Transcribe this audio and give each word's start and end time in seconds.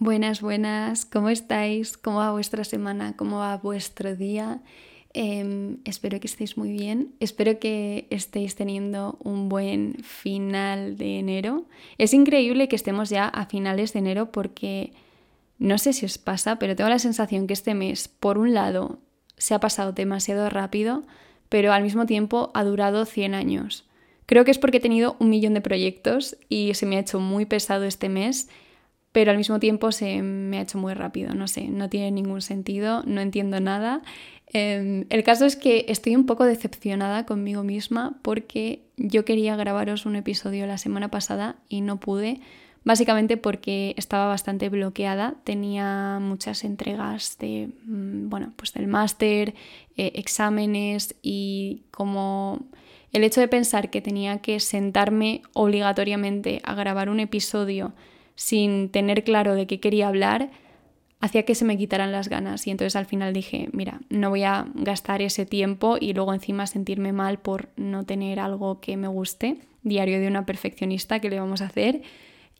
Buenas, 0.00 0.42
buenas, 0.42 1.04
¿cómo 1.04 1.28
estáis? 1.28 1.96
¿Cómo 1.96 2.18
va 2.18 2.30
vuestra 2.30 2.62
semana? 2.62 3.16
¿Cómo 3.16 3.38
va 3.38 3.56
vuestro 3.56 4.14
día? 4.14 4.60
Em, 5.12 5.78
espero 5.84 6.20
que 6.20 6.28
estéis 6.28 6.56
muy 6.56 6.70
bien, 6.70 7.16
espero 7.18 7.58
que 7.58 8.06
estéis 8.10 8.54
teniendo 8.54 9.18
un 9.24 9.48
buen 9.48 9.96
final 10.04 10.96
de 10.96 11.18
enero. 11.18 11.66
Es 11.98 12.14
increíble 12.14 12.68
que 12.68 12.76
estemos 12.76 13.10
ya 13.10 13.26
a 13.26 13.46
finales 13.46 13.92
de 13.92 13.98
enero 13.98 14.30
porque 14.30 14.92
no 15.58 15.78
sé 15.78 15.92
si 15.92 16.06
os 16.06 16.16
pasa, 16.16 16.60
pero 16.60 16.76
tengo 16.76 16.90
la 16.90 17.00
sensación 17.00 17.48
que 17.48 17.54
este 17.54 17.74
mes, 17.74 18.06
por 18.06 18.38
un 18.38 18.54
lado, 18.54 19.00
se 19.36 19.54
ha 19.54 19.58
pasado 19.58 19.90
demasiado 19.90 20.48
rápido, 20.48 21.02
pero 21.48 21.72
al 21.72 21.82
mismo 21.82 22.06
tiempo 22.06 22.52
ha 22.54 22.62
durado 22.62 23.04
100 23.04 23.34
años. 23.34 23.84
Creo 24.26 24.44
que 24.44 24.52
es 24.52 24.58
porque 24.58 24.76
he 24.76 24.80
tenido 24.80 25.16
un 25.18 25.28
millón 25.28 25.54
de 25.54 25.60
proyectos 25.60 26.36
y 26.48 26.74
se 26.74 26.86
me 26.86 26.98
ha 26.98 27.00
hecho 27.00 27.18
muy 27.18 27.46
pesado 27.46 27.82
este 27.82 28.08
mes 28.08 28.48
pero 29.18 29.32
al 29.32 29.36
mismo 29.36 29.58
tiempo 29.58 29.90
se 29.90 30.22
me 30.22 30.58
ha 30.58 30.60
hecho 30.60 30.78
muy 30.78 30.94
rápido, 30.94 31.34
no 31.34 31.48
sé, 31.48 31.66
no 31.66 31.88
tiene 31.88 32.12
ningún 32.12 32.40
sentido, 32.40 33.02
no 33.04 33.20
entiendo 33.20 33.58
nada. 33.58 34.00
Em, 34.52 35.06
el 35.08 35.24
caso 35.24 35.44
es 35.44 35.56
que 35.56 35.86
estoy 35.88 36.14
un 36.14 36.24
poco 36.24 36.44
decepcionada 36.44 37.26
conmigo 37.26 37.64
misma 37.64 38.16
porque 38.22 38.84
yo 38.96 39.24
quería 39.24 39.56
grabaros 39.56 40.06
un 40.06 40.14
episodio 40.14 40.68
la 40.68 40.78
semana 40.78 41.08
pasada 41.10 41.56
y 41.68 41.80
no 41.80 41.98
pude, 41.98 42.40
básicamente 42.84 43.36
porque 43.36 43.92
estaba 43.96 44.28
bastante 44.28 44.68
bloqueada, 44.68 45.34
tenía 45.42 46.20
muchas 46.20 46.62
entregas 46.62 47.38
de, 47.40 47.70
mm, 47.86 48.28
bueno, 48.28 48.52
pues 48.54 48.72
del 48.72 48.86
máster, 48.86 49.56
eh, 49.96 50.12
exámenes 50.14 51.16
y 51.22 51.82
como 51.90 52.66
el 53.12 53.24
hecho 53.24 53.40
de 53.40 53.48
pensar 53.48 53.90
que 53.90 54.00
tenía 54.00 54.38
que 54.38 54.60
sentarme 54.60 55.42
obligatoriamente 55.54 56.60
a 56.62 56.74
grabar 56.74 57.08
un 57.08 57.18
episodio 57.18 57.94
sin 58.38 58.88
tener 58.90 59.24
claro 59.24 59.56
de 59.56 59.66
qué 59.66 59.80
quería 59.80 60.06
hablar, 60.06 60.50
hacía 61.18 61.42
que 61.42 61.56
se 61.56 61.64
me 61.64 61.76
quitaran 61.76 62.12
las 62.12 62.28
ganas. 62.28 62.64
Y 62.68 62.70
entonces 62.70 62.94
al 62.94 63.04
final 63.04 63.32
dije, 63.32 63.68
mira, 63.72 64.00
no 64.10 64.30
voy 64.30 64.44
a 64.44 64.68
gastar 64.74 65.22
ese 65.22 65.44
tiempo 65.44 65.96
y 66.00 66.14
luego 66.14 66.32
encima 66.32 66.68
sentirme 66.68 67.12
mal 67.12 67.40
por 67.40 67.70
no 67.76 68.06
tener 68.06 68.38
algo 68.38 68.80
que 68.80 68.96
me 68.96 69.08
guste. 69.08 69.58
Diario 69.82 70.20
de 70.20 70.28
una 70.28 70.46
perfeccionista 70.46 71.18
que 71.18 71.30
le 71.30 71.40
vamos 71.40 71.62
a 71.62 71.66
hacer. 71.66 72.02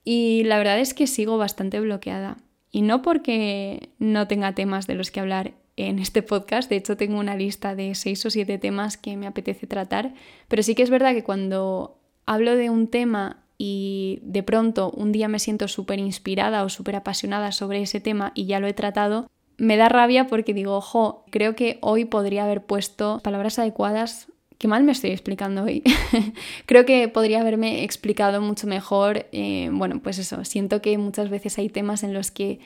Y 0.03 0.43
la 0.45 0.59
verdad 0.59 0.81
es 0.81 0.95
que 0.95 1.07
sigo 1.07 1.39
bastante 1.39 1.79
bloqueada. 1.79 2.39
Y 2.73 2.83
no 2.83 3.01
porque 3.01 3.91
no 4.01 4.27
tenga 4.27 4.57
temas 4.57 4.89
de 4.89 4.97
los 4.97 5.13
que 5.13 5.21
hablar 5.21 5.53
en 5.77 6.01
este 6.01 6.23
podcast, 6.23 6.69
de 6.69 6.75
hecho 6.75 6.97
tengo 6.97 7.21
una 7.21 7.37
lista 7.37 7.77
de 7.77 7.95
seis 7.95 8.27
o 8.27 8.31
siete 8.31 8.59
temas 8.59 8.97
que 8.97 9.17
me 9.17 9.29
apetece 9.29 9.69
tratar, 9.69 10.13
pero 10.49 10.65
sí 10.65 10.75
que 10.75 10.83
es 10.83 10.91
verdad 10.91 11.15
que 11.15 11.23
cuando 11.23 12.01
hablo 12.27 12.57
de 12.57 12.69
un 12.69 12.89
tema 12.89 13.45
y 13.59 14.21
de 14.23 14.45
pronto 14.45 14.91
un 14.93 15.11
día 15.11 15.27
me 15.29 15.41
siento 15.41 15.67
súper 15.67 15.99
inspirada 15.99 16.63
o 16.63 16.69
súper 16.69 16.95
apasionada 16.97 17.51
sobre 17.51 17.83
ese 17.83 18.01
tema 18.01 18.31
y 18.35 18.47
ya 18.47 18.61
lo 18.61 18.69
he 18.69 18.73
tratado, 18.73 19.29
me 19.59 19.77
da 19.77 19.89
rabia 19.89 20.29
porque 20.29 20.55
digo, 20.55 20.77
ojo, 20.77 21.25
creo 21.31 21.57
que 21.57 21.79
hoy 21.83 22.05
podría 22.05 22.45
haber 22.45 22.65
puesto 22.65 23.21
palabras 23.23 23.59
adecuadas. 23.59 24.29
Qué 24.57 24.69
mal 24.69 24.85
me 24.85 24.93
estoy 24.93 25.11
explicando 25.11 25.65
hoy. 25.65 25.83
creo 26.67 26.87
que 26.87 27.09
podría 27.09 27.41
haberme 27.41 27.83
explicado 27.83 28.41
mucho 28.41 28.69
mejor. 28.69 29.27
Eh, 29.33 29.69
bueno, 29.73 30.01
pues 30.01 30.19
eso, 30.19 30.45
siento 30.45 30.81
que 30.81 30.97
muchas 30.97 31.29
veces 31.29 31.59
hay 31.59 31.69
temas 31.69 32.05
en 32.05 32.15
los 32.15 32.31
que 32.31 32.61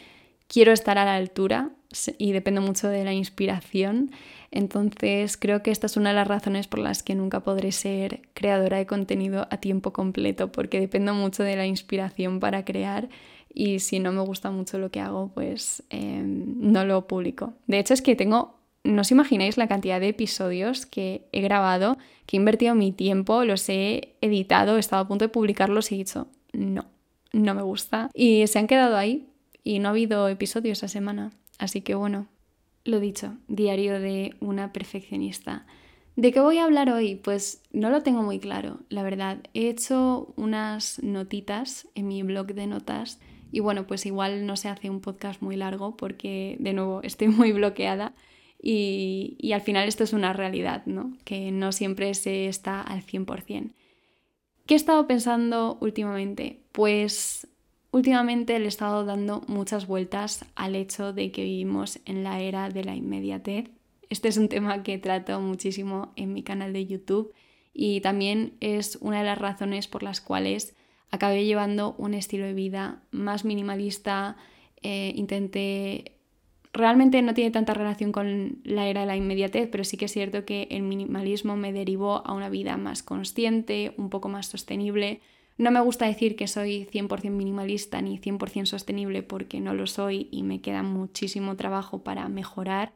quiero 0.49 0.73
estar 0.73 0.99
a 0.99 1.07
la 1.07 1.17
altura 1.17 1.71
y 2.19 2.33
depende 2.33 2.61
mucho 2.61 2.89
de 2.89 3.05
la 3.05 3.15
inspiración. 3.15 4.11
Entonces 4.53 5.39
creo 5.39 5.63
que 5.63 5.71
esta 5.71 5.87
es 5.87 5.97
una 5.97 6.11
de 6.11 6.17
las 6.17 6.29
razones 6.29 6.69
por 6.69 6.79
las 6.79 7.03
que 7.03 7.15
nunca 7.15 7.41
podré 7.41 7.73
ser 7.73 8.21
creadora 8.35 8.77
de 8.77 8.87
contenido 8.87 9.49
a 9.51 9.57
tiempo 9.57 9.95
completo, 9.95 10.53
porque 10.53 10.79
dependo 10.79 11.15
mucho 11.15 11.43
de 11.43 11.57
la 11.57 11.67
inspiración 11.67 12.39
para 12.39 12.65
crear 12.65 13.09
y 13.53 13.81
si 13.81 13.99
no 13.99 14.13
me 14.13 14.21
gusta 14.21 14.51
mucho 14.51 14.79
lo 14.79 14.91
que 14.91 15.01
hago, 15.01 15.31
pues 15.33 15.83
em, 15.89 16.55
no 16.59 16.85
lo 16.85 17.07
publico. 17.07 17.55
De 17.67 17.79
hecho 17.79 17.95
es 17.95 18.03
que 18.03 18.15
tengo, 18.15 18.59
no 18.85 19.01
os 19.01 19.11
imagináis 19.11 19.57
la 19.57 19.69
cantidad 19.69 20.01
de 20.01 20.09
episodios 20.09 20.85
que 20.85 21.27
he 21.33 21.41
grabado, 21.41 21.97
que 22.27 22.37
he 22.37 22.41
invertido 22.41 22.75
mi 22.75 22.93
tiempo, 22.93 23.47
los 23.47 23.67
he 23.71 24.17
editado, 24.21 24.77
he 24.77 24.81
estado 24.81 25.03
a 25.03 25.09
punto 25.09 25.25
de 25.25 25.31
publicarlos 25.31 25.91
y 25.91 25.95
he 25.95 25.99
dicho, 25.99 26.29
no, 26.53 26.85
no 27.33 27.55
me 27.55 27.63
gusta. 27.63 28.11
Y 28.13 28.47
se 28.49 28.59
han 28.59 28.67
quedado 28.67 28.99
ahí 28.99 29.29
y 29.65 29.79
no 29.79 29.89
ha 29.89 29.93
habido 29.93 30.29
episodios 30.29 30.79
esa 30.79 30.89
semana. 30.89 31.33
Así 31.59 31.81
que 31.81 31.95
bueno, 31.95 32.27
lo 32.85 33.01
dicho, 33.01 33.37
diario 33.49 34.01
de 34.01 34.35
una 34.41 34.73
perfeccionista. 34.73 35.67
¿De 36.17 36.33
qué 36.33 36.41
voy 36.41 36.59
a 36.59 36.65
hablar 36.65 36.91
hoy? 36.91 37.15
Pues 37.17 37.63
no 37.73 37.89
lo 37.89 38.03
tengo 38.03 38.23
muy 38.23 38.39
claro, 38.39 38.81
la 38.91 39.03
verdad. 39.03 39.39
He 39.55 39.69
hecho 39.69 40.35
unas 40.37 41.03
notitas 41.03 41.89
en 41.95 42.09
mi 42.09 42.23
blog 42.23 42.49
de 42.49 42.67
notas 42.67 43.19
y 43.51 43.61
bueno, 43.61 43.87
pues 43.87 44.05
igual 44.05 44.45
no 44.47 44.57
se 44.57 44.69
hace 44.69 44.91
un 44.91 45.01
podcast 45.01 45.41
muy 45.41 45.57
largo 45.57 45.97
porque 45.97 46.57
de 46.61 46.73
nuevo 46.73 47.01
estoy 47.05 47.29
muy 47.29 47.53
bloqueada 47.53 48.15
y, 48.61 49.37
y 49.39 49.53
al 49.53 49.63
final 49.63 49.89
esto 49.89 50.05
es 50.05 50.13
una 50.13 50.33
realidad, 50.33 50.85
¿no? 50.87 51.17
Que 51.25 51.51
no 51.51 51.73
siempre 51.73 52.13
se 52.15 52.47
está 52.47 52.81
al 52.81 53.03
100%. 53.03 53.73
¿Qué 54.67 54.75
he 54.75 54.77
estado 54.77 55.07
pensando 55.07 55.79
últimamente? 55.81 56.61
Pues 56.73 57.49
Últimamente 57.93 58.59
le 58.59 58.65
he 58.65 58.69
estado 58.69 59.05
dando 59.05 59.43
muchas 59.49 59.87
vueltas 59.87 60.47
al 60.55 60.77
hecho 60.77 61.13
de 61.13 61.31
que 61.31 61.45
vivimos 61.45 62.01
en 62.07 62.25
la 62.25 62.41
era 62.41 62.71
de 62.71 62.85
la 62.85 62.97
inmediatez. 62.97 63.71
Este 64.09 64.29
es 64.29 64.39
un 64.39 64.49
tema 64.49 64.83
que 64.83 64.97
trato 64.97 65.39
muchísimo 65.41 66.15
en 66.17 66.33
mi 66.33 66.43
canal 66.43 66.73
de 66.73 66.87
YouTube 66.87 67.35
y 67.75 68.01
también 68.01 68.55
es 68.61 68.97
una 69.03 69.19
de 69.19 69.25
las 69.25 69.37
razones 69.37 69.89
por 69.89 70.03
las 70.03 70.23
cuales 70.23 70.75
acabé 71.11 71.45
llevando 71.45 71.95
un 71.99 72.15
estilo 72.15 72.47
de 72.47 72.55
vida 72.55 73.03
más 73.11 73.45
minimalista. 73.45 74.39
Eh, 74.83 75.13
intenté 75.15 76.17
realmente 76.73 77.21
no 77.21 77.35
tiene 77.35 77.51
tanta 77.51 77.75
relación 77.75 78.11
con 78.11 78.63
la 78.65 78.89
era 78.89 79.03
de 79.03 79.07
la 79.07 79.17
inmediatez, 79.17 79.69
pero 79.71 79.85
sí 79.85 79.99
que 79.99 80.07
es 80.07 80.13
cierto 80.13 80.47
que 80.47 80.67
el 80.71 80.83
minimalismo 80.83 81.57
me 81.57 81.75
derivó 81.75 82.27
a 82.27 82.33
una 82.33 82.49
vida 82.49 82.79
más 82.79 83.03
consciente, 83.03 83.93
un 83.99 84.09
poco 84.09 84.31
más 84.31 84.47
sostenible, 84.47 85.21
no 85.59 85.71
me 85.71 85.81
gusta 85.81 86.07
decir 86.07 86.37
que 86.37 86.49
soy 86.49 86.89
100% 86.91 87.31
minimalista 87.31 88.01
ni 88.01 88.19
100% 88.19 88.67
sostenible 88.67 89.23
porque 89.23 89.61
no 89.61 89.75
lo 89.75 89.87
soy 89.87 90.29
y 90.31 90.43
me 90.43 90.61
queda 90.61 90.83
muchísimo 90.83 91.57
trabajo 91.57 92.03
para 92.03 92.29
mejorar 92.29 92.93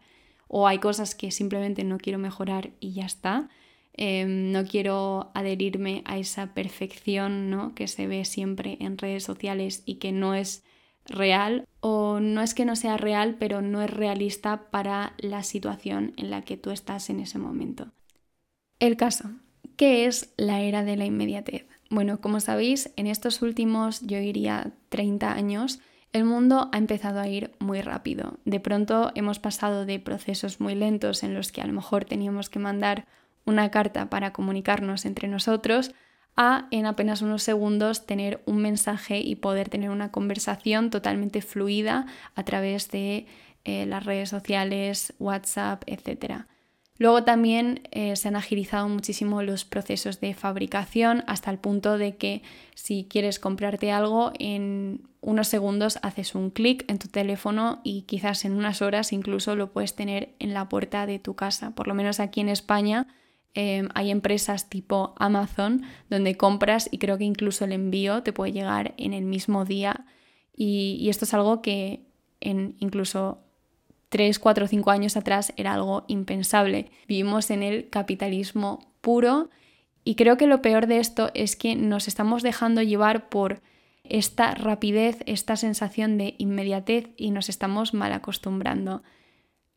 o 0.48 0.66
hay 0.66 0.78
cosas 0.78 1.14
que 1.14 1.30
simplemente 1.30 1.84
no 1.84 1.98
quiero 1.98 2.18
mejorar 2.18 2.70
y 2.80 2.92
ya 2.92 3.04
está. 3.04 3.48
Em, 3.94 4.52
no 4.52 4.64
quiero 4.64 5.30
adherirme 5.34 6.02
a 6.04 6.18
esa 6.18 6.52
perfección 6.52 7.50
¿no? 7.50 7.74
que 7.74 7.88
se 7.88 8.06
ve 8.06 8.24
siempre 8.24 8.76
en 8.80 8.98
redes 8.98 9.24
sociales 9.24 9.82
y 9.86 9.94
que 9.96 10.12
no 10.12 10.34
es 10.34 10.64
real 11.06 11.66
o 11.80 12.20
no 12.20 12.42
es 12.42 12.52
que 12.52 12.64
no 12.64 12.76
sea 12.76 12.96
real 12.96 13.36
pero 13.38 13.62
no 13.62 13.80
es 13.80 13.88
realista 13.88 14.70
para 14.70 15.14
la 15.18 15.42
situación 15.42 16.12
en 16.16 16.30
la 16.30 16.42
que 16.42 16.56
tú 16.56 16.72
estás 16.72 17.08
en 17.08 17.20
ese 17.20 17.38
momento. 17.38 17.92
El 18.80 18.96
caso, 18.96 19.30
¿qué 19.76 20.04
es 20.04 20.34
la 20.36 20.60
era 20.60 20.84
de 20.84 20.96
la 20.96 21.06
inmediatez? 21.06 21.66
Bueno, 21.91 22.20
como 22.20 22.41
sabéis, 22.41 22.91
en 22.97 23.06
estos 23.06 23.42
últimos, 23.42 24.00
yo 24.00 24.19
diría 24.19 24.72
30 24.88 25.32
años, 25.32 25.80
el 26.12 26.24
mundo 26.24 26.69
ha 26.72 26.78
empezado 26.78 27.20
a 27.20 27.28
ir 27.28 27.52
muy 27.58 27.80
rápido. 27.82 28.38
De 28.44 28.58
pronto 28.58 29.12
hemos 29.14 29.38
pasado 29.38 29.84
de 29.84 30.00
procesos 30.00 30.60
muy 30.60 30.74
lentos 30.74 31.22
en 31.22 31.34
los 31.34 31.52
que 31.52 31.60
a 31.60 31.66
lo 31.66 31.72
mejor 31.72 32.04
teníamos 32.04 32.48
que 32.48 32.58
mandar 32.58 33.06
una 33.44 33.70
carta 33.70 34.08
para 34.10 34.32
comunicarnos 34.32 35.04
entre 35.04 35.28
nosotros 35.28 35.92
a 36.36 36.69
en 36.70 36.86
apenas 36.86 37.22
unos 37.22 37.42
segundos 37.42 38.06
tener 38.06 38.42
un 38.47 38.58
mensaje 38.58 39.20
y 39.20 39.36
poder 39.36 39.68
tener 39.68 39.91
una 39.91 40.10
conversación 40.10 40.91
totalmente 40.91 41.41
fluida 41.41 42.06
a 42.34 42.44
través 42.44 42.91
de 42.91 43.26
eh, 43.64 43.86
las 43.86 44.04
redes 44.04 44.28
sociales, 44.28 45.14
WhatsApp, 45.18 45.82
etc. 45.86 46.47
Luego 46.98 47.24
también 47.24 47.82
eh, 47.90 48.16
se 48.16 48.28
han 48.28 48.36
agilizado 48.36 48.88
muchísimo 48.88 49.42
los 49.42 49.64
procesos 49.64 50.20
de 50.20 50.32
fabricación 50.34 51.24
hasta 51.26 51.50
el 51.50 51.58
punto 51.58 51.98
de 51.98 52.16
que 52.16 52.42
si 52.74 53.06
quieres 53.08 53.38
comprarte 53.38 53.92
algo 53.92 54.32
en 54.38 55.02
unos 55.20 55.48
segundos 55.48 55.98
haces 56.02 56.34
un 56.34 56.50
clic 56.50 56.84
en 56.88 56.98
tu 56.98 57.09
teléfono 57.09 57.80
y 57.84 58.03
quizás 58.03 58.44
en 58.44 58.53
unas 58.53 58.80
horas 58.80 59.12
incluso 59.12 59.56
lo 59.56 59.72
puedes 59.72 59.94
tener 59.94 60.34
en 60.38 60.54
la 60.54 60.68
puerta 60.68 61.06
de 61.06 61.18
tu 61.18 61.34
casa. 61.34 61.72
Por 61.74 61.86
lo 61.86 61.94
menos 61.94 62.18
aquí 62.18 62.41
en 62.41 62.48
España 62.48 63.09
em, 63.53 63.88
hay 63.94 64.10
empresas 64.10 64.71
tipo 64.71 65.15
Amazon 65.18 65.82
donde 66.09 66.36
compras 66.36 66.88
y 66.91 66.98
creo 66.98 67.18
que 67.18 67.24
incluso 67.24 67.66
el 67.66 67.72
envío 67.72 68.22
te 68.22 68.32
puede 68.32 68.53
llegar 68.53 68.94
en 68.97 69.12
el 69.12 69.24
mismo 69.24 69.66
día 69.66 70.06
y, 70.56 70.97
y 70.98 71.10
esto 71.10 71.26
es 71.26 71.34
algo 71.34 71.60
que 71.60 72.06
en 72.41 72.76
incluso 72.78 73.46
3, 74.08 74.38
4, 74.38 74.68
5 74.68 74.91
años 74.91 75.16
atrás 75.16 75.53
era 75.56 75.74
algo 75.74 76.04
impensable. 76.08 76.91
Vivimos 77.08 77.50
en 77.50 77.62
el 77.62 77.88
capitalismo 77.91 78.92
puro 79.00 79.50
y 80.04 80.14
creo 80.14 80.36
que 80.36 80.47
lo 80.47 80.62
peor 80.62 80.86
de 80.86 80.98
esto 80.98 81.30
es 81.34 81.56
que 81.56 81.74
nos 81.74 82.08
estamos 82.08 82.42
dejando 82.42 82.82
llevar 82.82 83.28
por 83.28 83.60
esta 84.04 84.54
rapidez, 84.54 85.18
esta 85.26 85.56
sensación 85.56 86.16
de 86.18 86.34
inmediatez 86.38 87.08
y 87.16 87.30
nos 87.30 87.48
estamos 87.48 87.92
mal 87.92 88.12
acostumbrando. 88.12 89.03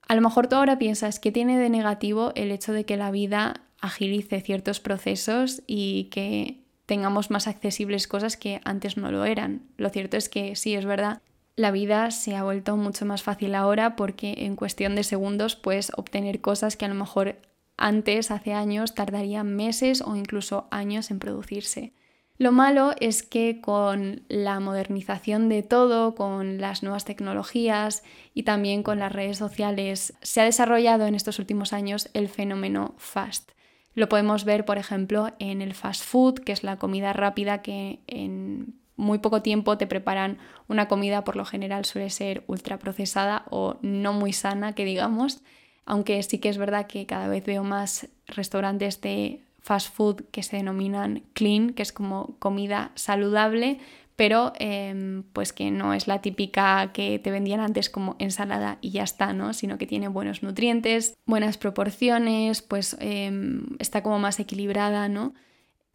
A 0.08 0.16
lo 0.16 0.22
mejor 0.22 0.48
tú 0.48 0.56
ahora 0.56 0.78
piensas 0.78 1.20
que 1.20 1.32
tiene 1.32 1.58
de 1.58 1.70
negativo 1.70 2.32
el 2.36 2.52
hecho 2.52 2.74
de 2.74 2.86
que 2.86 2.98
la 2.98 3.12
vida 3.12 3.62
agilice 3.82 4.42
ciertos 4.42 4.80
procesos 4.80 5.64
y 5.68 6.06
que 6.06 6.62
tengamos 6.86 7.30
más 7.30 7.48
accesibles 7.48 8.08
cosas 8.08 8.36
que 8.36 8.62
antes 8.66 8.98
no 8.98 9.12
lo 9.12 9.26
eran. 9.26 9.62
Lo 9.78 9.90
cierto 9.90 10.18
es 10.18 10.30
que 10.30 10.56
sí, 10.56 10.76
es 10.76 10.86
verdad, 10.86 11.22
la 11.60 11.72
vida 11.72 12.10
se 12.12 12.38
ha 12.38 12.44
vuelto 12.44 12.78
mucho 12.78 13.06
más 13.06 13.22
fácil 13.22 13.54
ahora 13.54 13.98
porque 13.98 14.34
en 14.46 14.56
cuestión 14.56 14.96
de 14.96 15.04
segundos 15.04 15.58
puedes 15.58 15.92
obtener 15.98 16.40
cosas 16.40 16.78
que 16.78 16.86
a 16.86 16.88
lo 16.88 16.96
mejor 16.96 17.36
antes, 17.76 18.32
hace 18.32 18.54
años, 18.54 18.96
tardarían 18.96 19.58
meses 19.58 20.02
o 20.02 20.16
incluso 20.16 20.70
años 20.72 21.12
en 21.12 21.20
producirse. 21.20 21.92
Lo 22.38 22.54
malo 22.54 22.94
es 23.02 23.24
que 23.24 23.60
con 23.60 24.24
la 24.30 24.62
modernización 24.62 25.50
de 25.50 25.62
todo, 25.62 26.16
con 26.16 26.62
las 26.62 26.82
nuevas 26.82 27.04
tecnologías 27.04 28.04
y 28.34 28.44
también 28.44 28.82
con 28.82 29.00
las 29.00 29.12
redes 29.12 29.38
sociales, 29.38 30.14
se 30.22 30.40
ha 30.40 30.46
desarrollado 30.46 31.08
en 31.08 31.16
estos 31.16 31.40
últimos 31.40 31.74
años 31.74 32.10
el 32.14 32.30
fenómeno 32.30 32.96
fast. 32.98 33.52
Lo 33.96 34.08
podemos 34.08 34.46
ver, 34.46 34.64
por 34.64 34.78
ejemplo, 34.78 35.34
en 35.40 35.62
el 35.62 35.74
fast 35.74 36.06
food, 36.06 36.36
que 36.36 36.54
es 36.54 36.64
la 36.64 36.78
comida 36.78 37.12
rápida 37.12 37.62
que 37.62 38.00
en 38.08 38.79
muy 39.00 39.20
poco 39.20 39.42
tiempo 39.42 39.78
te 39.78 39.88
preparan 39.88 40.38
una 40.68 40.88
comida, 40.88 41.24
por 41.24 41.36
lo 41.36 41.46
general 41.46 41.86
suele 41.86 42.10
ser 42.10 42.44
ultraprocesada 42.48 43.46
o 43.50 43.78
no 43.82 44.14
muy 44.14 44.34
sana, 44.34 44.74
que 44.74 44.86
digamos, 44.86 45.42
aunque 45.86 46.22
sí 46.22 46.38
que 46.40 46.50
es 46.50 46.58
verdad 46.58 46.86
que 46.86 47.06
cada 47.06 47.28
vez 47.28 47.46
veo 47.46 47.64
más 47.64 48.10
restaurantes 48.28 49.02
de 49.02 49.42
fast 49.62 49.94
food 49.94 50.26
que 50.32 50.44
se 50.44 50.58
denominan 50.58 51.24
clean, 51.34 51.72
que 51.72 51.82
es 51.82 51.94
como 51.94 52.36
comida 52.40 52.92
saludable, 52.96 53.80
pero 54.16 54.52
em, 54.60 55.24
pues 55.32 55.54
que 55.54 55.72
no 55.72 55.94
es 55.94 56.08
la 56.08 56.22
típica 56.22 56.92
que 56.92 57.20
te 57.20 57.32
vendían 57.32 57.62
antes 57.62 57.90
como 57.90 58.18
ensalada 58.20 58.78
y 58.82 58.92
ya 58.92 59.04
está, 59.04 59.32
¿no? 59.32 59.54
Sino 59.54 59.78
que 59.78 59.88
tiene 59.88 60.10
buenos 60.10 60.44
nutrientes, 60.44 61.16
buenas 61.26 61.58
proporciones, 61.58 62.62
pues 62.62 62.98
em, 63.00 63.78
está 63.80 64.04
como 64.04 64.20
más 64.20 64.40
equilibrada, 64.42 65.08
¿no? 65.08 65.34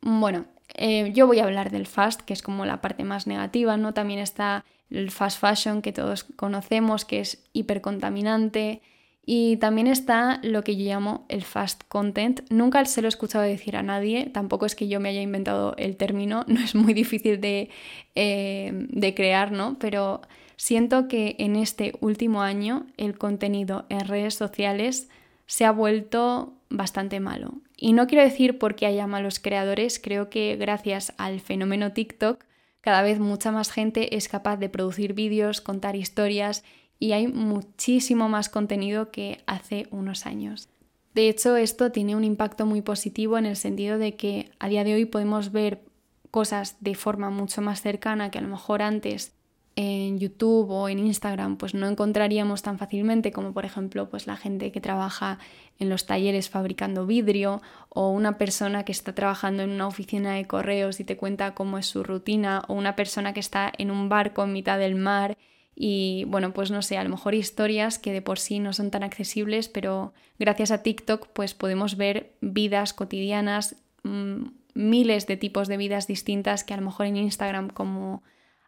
Bueno, 0.06 0.44
eh, 0.74 1.12
yo 1.14 1.26
voy 1.26 1.38
a 1.38 1.44
hablar 1.44 1.70
del 1.70 1.86
fast, 1.86 2.20
que 2.20 2.34
es 2.34 2.42
como 2.42 2.66
la 2.66 2.82
parte 2.82 3.04
más 3.04 3.26
negativa, 3.26 3.78
¿no? 3.78 3.94
También 3.94 4.20
está 4.20 4.62
el 4.90 5.10
fast 5.10 5.40
fashion 5.40 5.80
que 5.80 5.92
todos 5.92 6.24
conocemos, 6.24 7.06
que 7.06 7.20
es 7.20 7.42
hipercontaminante, 7.54 8.82
y 9.24 9.56
también 9.56 9.86
está 9.86 10.40
lo 10.42 10.62
que 10.62 10.76
yo 10.76 10.84
llamo 10.84 11.24
el 11.30 11.42
fast 11.42 11.84
content. 11.88 12.42
Nunca 12.50 12.84
se 12.84 13.00
lo 13.00 13.06
he 13.06 13.08
escuchado 13.08 13.44
decir 13.44 13.78
a 13.78 13.82
nadie, 13.82 14.26
tampoco 14.26 14.66
es 14.66 14.74
que 14.74 14.88
yo 14.88 15.00
me 15.00 15.08
haya 15.08 15.22
inventado 15.22 15.74
el 15.78 15.96
término, 15.96 16.44
no 16.48 16.60
es 16.60 16.74
muy 16.74 16.92
difícil 16.92 17.40
de, 17.40 17.70
eh, 18.14 18.70
de 18.74 19.14
crear, 19.14 19.52
¿no? 19.52 19.78
Pero 19.78 20.20
siento 20.56 21.08
que 21.08 21.34
en 21.38 21.56
este 21.56 21.94
último 22.00 22.42
año 22.42 22.84
el 22.98 23.16
contenido 23.16 23.86
en 23.88 24.00
redes 24.00 24.34
sociales 24.34 25.08
se 25.46 25.64
ha 25.64 25.72
vuelto 25.72 26.52
bastante 26.68 27.20
malo. 27.20 27.54
Y 27.84 27.92
no 27.92 28.06
quiero 28.06 28.24
decir 28.24 28.58
porque 28.58 28.86
haya 28.86 29.06
malos 29.06 29.38
creadores, 29.40 29.98
creo 29.98 30.30
que 30.30 30.56
gracias 30.56 31.12
al 31.18 31.40
fenómeno 31.40 31.92
TikTok 31.92 32.42
cada 32.80 33.02
vez 33.02 33.20
mucha 33.20 33.52
más 33.52 33.70
gente 33.70 34.16
es 34.16 34.26
capaz 34.26 34.56
de 34.56 34.70
producir 34.70 35.12
vídeos, 35.12 35.60
contar 35.60 35.94
historias 35.94 36.64
y 36.98 37.12
hay 37.12 37.28
muchísimo 37.28 38.30
más 38.30 38.48
contenido 38.48 39.10
que 39.10 39.42
hace 39.44 39.86
unos 39.90 40.24
años. 40.24 40.70
De 41.12 41.28
hecho, 41.28 41.56
esto 41.56 41.92
tiene 41.92 42.16
un 42.16 42.24
impacto 42.24 42.64
muy 42.64 42.80
positivo 42.80 43.36
en 43.36 43.44
el 43.44 43.54
sentido 43.54 43.98
de 43.98 44.16
que 44.16 44.50
a 44.58 44.70
día 44.70 44.82
de 44.82 44.94
hoy 44.94 45.04
podemos 45.04 45.52
ver 45.52 45.82
cosas 46.30 46.78
de 46.80 46.94
forma 46.94 47.28
mucho 47.28 47.60
más 47.60 47.82
cercana 47.82 48.30
que 48.30 48.38
a 48.38 48.40
lo 48.40 48.48
mejor 48.48 48.80
antes 48.80 49.34
en 49.76 50.18
YouTube 50.18 50.70
o 50.70 50.88
en 50.88 51.00
Instagram 51.00 51.56
pues 51.56 51.74
no 51.74 51.88
encontraríamos 51.88 52.62
tan 52.62 52.78
fácilmente 52.78 53.32
como 53.32 53.52
por 53.52 53.64
ejemplo 53.64 54.08
pues 54.08 54.26
la 54.26 54.36
gente 54.36 54.70
que 54.70 54.80
trabaja 54.80 55.38
en 55.80 55.88
los 55.88 56.06
talleres 56.06 56.48
fabricando 56.48 57.06
vidrio 57.06 57.60
o 57.88 58.10
una 58.10 58.38
persona 58.38 58.84
que 58.84 58.92
está 58.92 59.14
trabajando 59.14 59.64
en 59.64 59.70
una 59.70 59.88
oficina 59.88 60.34
de 60.34 60.46
correos 60.46 61.00
y 61.00 61.04
te 61.04 61.16
cuenta 61.16 61.54
cómo 61.54 61.78
es 61.78 61.86
su 61.86 62.04
rutina 62.04 62.62
o 62.68 62.74
una 62.74 62.94
persona 62.94 63.32
que 63.32 63.40
está 63.40 63.72
en 63.76 63.90
un 63.90 64.08
barco 64.08 64.44
en 64.44 64.52
mitad 64.52 64.78
del 64.78 64.94
mar 64.94 65.36
y 65.76 66.24
bueno, 66.28 66.52
pues 66.52 66.70
no 66.70 66.82
sé, 66.82 66.98
a 66.98 67.04
lo 67.04 67.10
mejor 67.10 67.34
historias 67.34 67.98
que 67.98 68.12
de 68.12 68.22
por 68.22 68.38
sí 68.38 68.60
no 68.60 68.72
son 68.72 68.90
tan 68.90 69.02
accesibles, 69.02 69.68
pero 69.68 70.14
gracias 70.38 70.70
a 70.70 70.82
TikTok 70.82 71.28
pues 71.32 71.54
podemos 71.54 71.96
ver 71.96 72.36
vidas 72.40 72.92
cotidianas, 72.92 73.76
mm, 74.04 74.44
miles 74.74 75.26
de 75.26 75.36
tipos 75.36 75.66
de 75.66 75.76
vidas 75.76 76.06
distintas 76.06 76.62
que 76.62 76.74
a 76.74 76.76
lo 76.76 76.84
mejor 76.84 77.06
en 77.06 77.16
Instagram 77.16 77.70
como 77.70 78.22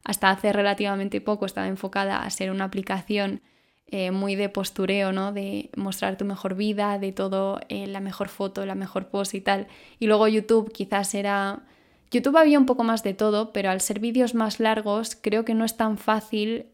hasta 0.07 0.31
hace 0.31 0.53
relativamente 0.53 1.21
poco 1.21 1.47
estaba 1.47 1.67
enfocada 1.67 2.23
a 2.23 2.31
ser 2.31 2.53
una 2.53 2.63
aplicación 2.65 3.41
eh, 3.89 4.13
muy 4.13 4.37
de 4.37 4.49
postureo, 4.49 5.11
¿no? 5.11 5.33
De 5.33 5.71
mostrar 5.77 6.17
tu 6.17 6.25
mejor 6.25 6.55
vida, 6.55 7.01
de 7.01 7.11
todo, 7.11 7.59
eh, 7.69 7.89
la 7.89 7.99
mejor 7.99 8.29
foto, 8.29 8.65
la 8.67 8.77
mejor 8.77 9.09
pose 9.09 9.39
y 9.39 9.41
tal. 9.41 9.67
Y 9.99 10.07
luego 10.07 10.29
YouTube 10.29 10.73
quizás 10.73 11.13
era... 11.15 11.65
YouTube 12.13 12.37
había 12.37 12.57
un 12.57 12.67
poco 12.67 12.85
más 12.85 13.03
de 13.03 13.15
todo, 13.15 13.53
pero 13.53 13.69
al 13.69 13.81
ser 13.81 13.99
vídeos 13.99 14.37
más 14.37 14.61
largos 14.61 15.17
creo 15.21 15.45
que 15.45 15.55
no 15.55 15.65
es 15.65 15.77
tan 15.77 15.99
fácil 15.99 16.67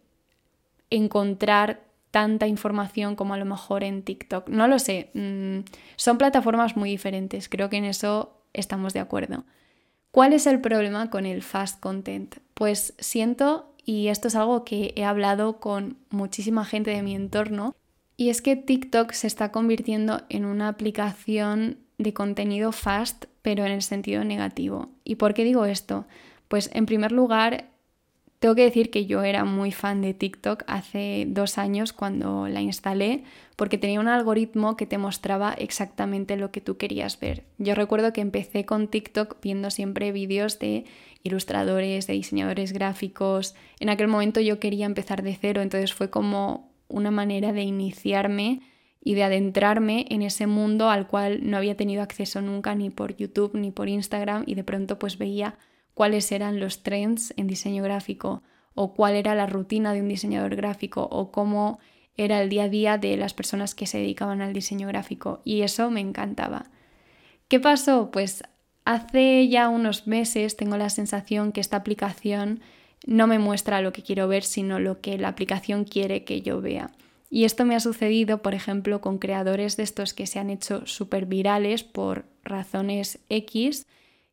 encontrar 0.91 1.81
tanta 2.11 2.47
información 2.47 3.17
como 3.17 3.33
a 3.33 3.39
lo 3.39 3.47
mejor 3.47 3.83
en 3.83 4.03
TikTok. 4.03 4.51
No 4.51 4.69
lo 4.69 4.79
sé, 4.79 5.09
mm, 5.15 5.61
son 5.97 6.19
plataformas 6.19 6.77
muy 6.77 6.91
diferentes, 6.91 7.49
creo 7.49 7.71
que 7.71 7.79
en 7.79 7.87
eso 7.87 8.43
estamos 8.53 8.93
de 8.93 9.01
acuerdo. 9.01 9.45
¿Cuál 10.13 10.35
es 10.35 10.47
el 10.47 10.61
problema 10.61 11.09
con 11.09 11.25
el 11.25 11.43
fast 11.43 11.81
content? 11.81 12.37
Pues 12.53 12.93
siento, 12.99 13.73
y 13.83 14.09
esto 14.09 14.29
es 14.29 14.37
algo 14.37 14.63
que 14.63 14.93
he 14.95 15.05
hablado 15.07 15.59
con 15.59 15.97
muchísima 16.11 16.67
gente 16.67 16.91
de 16.91 17.03
mi 17.03 17.15
entorno, 17.15 17.75
y 18.19 18.29
es 18.29 18.43
que 18.43 18.55
TikTok 18.55 19.13
se 19.13 19.27
está 19.27 19.51
convirtiendo 19.51 20.21
en 20.29 20.45
una 20.45 20.69
aplicación 20.69 21.79
de 21.97 22.13
contenido 22.13 22.73
fast, 22.73 23.25
pero 23.41 23.65
en 23.65 23.73
el 23.73 23.81
sentido 23.81 24.23
negativo. 24.23 24.91
¿Y 25.03 25.15
por 25.15 25.33
qué 25.33 25.45
digo 25.45 25.65
esto? 25.65 26.05
Pues 26.49 26.69
en 26.75 26.85
primer 26.85 27.11
lugar, 27.11 27.71
tengo 28.43 28.57
que 28.57 28.65
decir 28.65 28.91
que 28.91 29.07
yo 29.07 29.23
era 29.23 29.45
muy 29.45 29.71
fan 29.71 30.03
de 30.03 30.15
TikTok 30.15 30.65
hace 30.67 31.27
dos 31.29 31.59
años 31.59 31.93
cuando 31.93 32.49
la 32.49 32.61
instalé 32.61 33.23
porque 33.55 33.79
tenía 33.79 34.01
un 34.01 34.09
algoritmo 34.09 34.77
que 34.77 34.85
te 34.85 34.99
mostraba 34.99 35.53
exactamente 35.53 36.37
lo 36.37 36.51
que 36.51 36.61
tú 36.61 36.77
querías 36.77 37.21
ver. 37.21 37.45
Yo 37.59 37.77
recuerdo 37.77 38.13
que 38.13 38.21
empecé 38.21 38.65
con 38.65 38.89
TikTok 38.89 39.41
viendo 39.41 39.71
siempre 39.71 40.11
vídeos 40.11 40.59
de 40.59 40.87
ilustradores, 41.23 42.09
de 42.09 42.15
diseñadores 42.15 42.73
gráficos. 42.73 43.55
En 43.79 43.91
aquel 43.91 44.09
momento 44.09 44.41
yo 44.41 44.59
quería 44.59 44.87
empezar 44.87 45.23
de 45.23 45.39
cero, 45.41 45.63
entonces 45.63 45.95
fue 45.95 46.11
como 46.11 46.75
una 46.89 47.13
manera 47.13 47.53
de 47.53 47.63
iniciarme 47.63 48.63
y 49.01 49.15
de 49.15 49.23
adentrarme 49.23 50.07
en 50.11 50.23
ese 50.23 50.49
mundo 50.49 50.91
al 50.91 51.07
cual 51.07 51.49
no 51.49 51.59
había 51.59 51.77
tenido 51.77 52.03
acceso 52.03 52.43
nunca 52.43 52.75
ni 52.75 52.91
por 52.91 53.15
YouTube 53.15 53.55
ni 53.55 53.71
por 53.71 53.89
Instagram 53.89 54.43
y 54.49 54.57
de 54.57 54.65
pronto 54.65 54.99
pues 54.99 55.17
veía 55.17 55.59
cuáles 55.95 56.33
eran 56.33 56.61
los 56.61 56.83
trends 56.83 57.35
en 57.37 57.47
diseño 57.47 57.83
gráfico 57.83 58.43
o 58.75 58.95
cuál 58.95 59.15
era 59.15 59.35
la 59.35 59.47
rutina 59.47 59.93
de 59.93 60.01
un 60.01 60.09
diseñador 60.09 60.57
gráfico 60.57 61.07
o 61.11 61.31
cómo 61.31 61.79
era 62.17 62.43
el 62.43 62.49
día 62.49 62.65
a 62.65 62.69
día 62.69 62.99
de 62.99 63.17
las 63.17 63.35
personas 63.35 63.75
que 63.75 63.87
se 63.87 63.99
dedicaban 63.99 64.43
al 64.43 64.53
diseño 64.53 64.89
gráfico 64.89 65.41
y 65.45 65.63
eso 65.63 65.91
me 65.91 66.01
encantaba. 66.01 66.67
¿Qué 67.49 67.61
pasó? 67.61 68.11
Pues 68.11 68.43
hace 68.85 69.49
ya 69.49 69.69
unos 69.69 70.07
meses 70.07 70.57
tengo 70.57 70.77
la 70.77 70.91
sensación 70.91 71.53
que 71.53 71.61
esta 71.61 71.77
aplicación 71.77 72.61
no 73.07 73.27
me 73.27 73.39
muestra 73.39 73.81
lo 73.81 73.93
que 73.93 74.03
quiero 74.03 74.29
ver, 74.29 74.45
sino 74.45 74.79
lo 74.79 75.01
que 75.01 75.19
la 75.19 75.29
aplicación 75.29 75.85
quiere 75.85 76.25
que 76.25 76.43
yo 76.43 76.61
vea. 76.61 76.91
Y 77.31 77.45
esto 77.45 77.65
me 77.65 77.75
ha 77.75 77.81
sucedido, 77.81 78.43
por 78.43 78.55
ejemplo, 78.55 79.01
con 79.01 79.19
creadores 79.19 79.77
de 79.77 79.83
estos 79.83 80.13
que 80.13 80.27
se 80.27 80.39
han 80.39 80.51
hecho 80.51 80.87
súper 80.87 81.27
virales 81.27 81.83
por 81.83 82.27
razones 82.45 83.21
X 83.29 83.87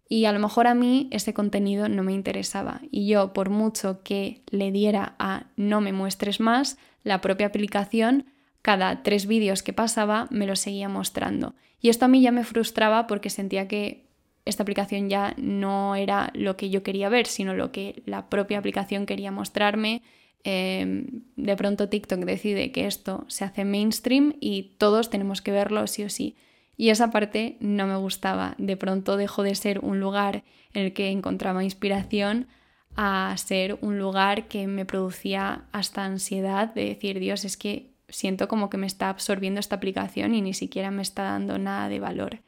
y 0.10 0.26
a 0.26 0.32
lo 0.32 0.40
mejor 0.40 0.66
a 0.66 0.74
mí 0.74 1.08
ese 1.12 1.36
contenido 1.36 1.88
no 1.88 2.04
me 2.04 2.14
interesaba 2.14 2.82
y 2.92 3.08
yo 3.08 3.32
por 3.32 3.52
mucho 3.52 4.02
que 4.04 4.42
le 4.50 4.72
diera 4.72 5.16
a 5.20 5.46
no 5.56 5.80
me 5.80 5.94
muestres 5.94 6.40
más, 6.40 6.80
la 7.04 7.22
propia 7.22 7.48
aplicación 7.48 8.26
cada 8.64 9.04
tres 9.04 9.28
vídeos 9.28 9.64
que 9.64 9.72
pasaba 9.72 10.28
me 10.32 10.48
lo 10.48 10.56
seguía 10.56 10.90
mostrando. 10.90 11.54
Y 11.80 11.90
esto 11.90 12.06
a 12.06 12.08
mí 12.08 12.22
ya 12.22 12.32
me 12.32 12.44
frustraba 12.44 13.08
porque 13.08 13.30
sentía 13.30 13.68
que 13.68 14.10
esta 14.46 14.64
aplicación 14.64 15.10
ya 15.10 15.34
no 15.38 15.96
era 15.96 16.32
lo 16.34 16.58
que 16.58 16.70
yo 16.70 16.84
quería 16.84 17.08
ver, 17.08 17.28
sino 17.28 17.54
lo 17.54 17.72
que 17.72 18.02
la 18.06 18.30
propia 18.30 18.58
aplicación 18.58 19.06
quería 19.06 19.32
mostrarme. 19.32 20.02
Em, 20.44 21.24
de 21.36 21.56
pronto 21.56 21.88
TikTok 21.88 22.20
decide 22.22 22.72
que 22.72 22.88
esto 22.88 23.26
se 23.28 23.46
hace 23.46 23.64
mainstream 23.64 24.36
y 24.40 24.76
todos 24.78 25.10
tenemos 25.10 25.42
que 25.42 25.52
verlo 25.52 25.86
sí 25.88 26.04
o 26.04 26.10
sí. 26.10 26.36
Y 26.80 26.92
esa 26.92 27.12
parte 27.12 27.58
no 27.60 27.88
me 27.88 27.98
gustaba. 27.98 28.56
De 28.58 28.78
pronto 28.78 29.18
dejó 29.18 29.44
de 29.44 29.54
ser 29.54 29.80
un 29.80 30.00
lugar 30.00 30.46
en 30.74 30.86
el 30.86 30.94
que 30.94 31.10
encontraba 31.10 31.62
inspiración 31.62 32.48
a 32.96 33.36
ser 33.36 33.78
un 33.82 34.00
lugar 34.00 34.48
que 34.48 34.66
me 34.66 34.86
producía 34.86 35.66
hasta 35.74 36.06
ansiedad 36.06 36.74
de 36.74 36.86
decir, 36.86 37.20
Dios, 37.20 37.44
es 37.44 37.58
que 37.58 37.92
siento 38.08 38.48
como 38.48 38.70
que 38.70 38.78
me 38.78 38.88
está 38.88 39.10
absorbiendo 39.10 39.60
esta 39.60 39.76
aplicación 39.76 40.34
y 40.34 40.42
ni 40.42 40.54
siquiera 40.54 40.90
me 40.90 41.02
está 41.02 41.24
dando 41.24 41.58
nada 41.58 41.90
de 41.90 42.00
valor. 42.00 42.44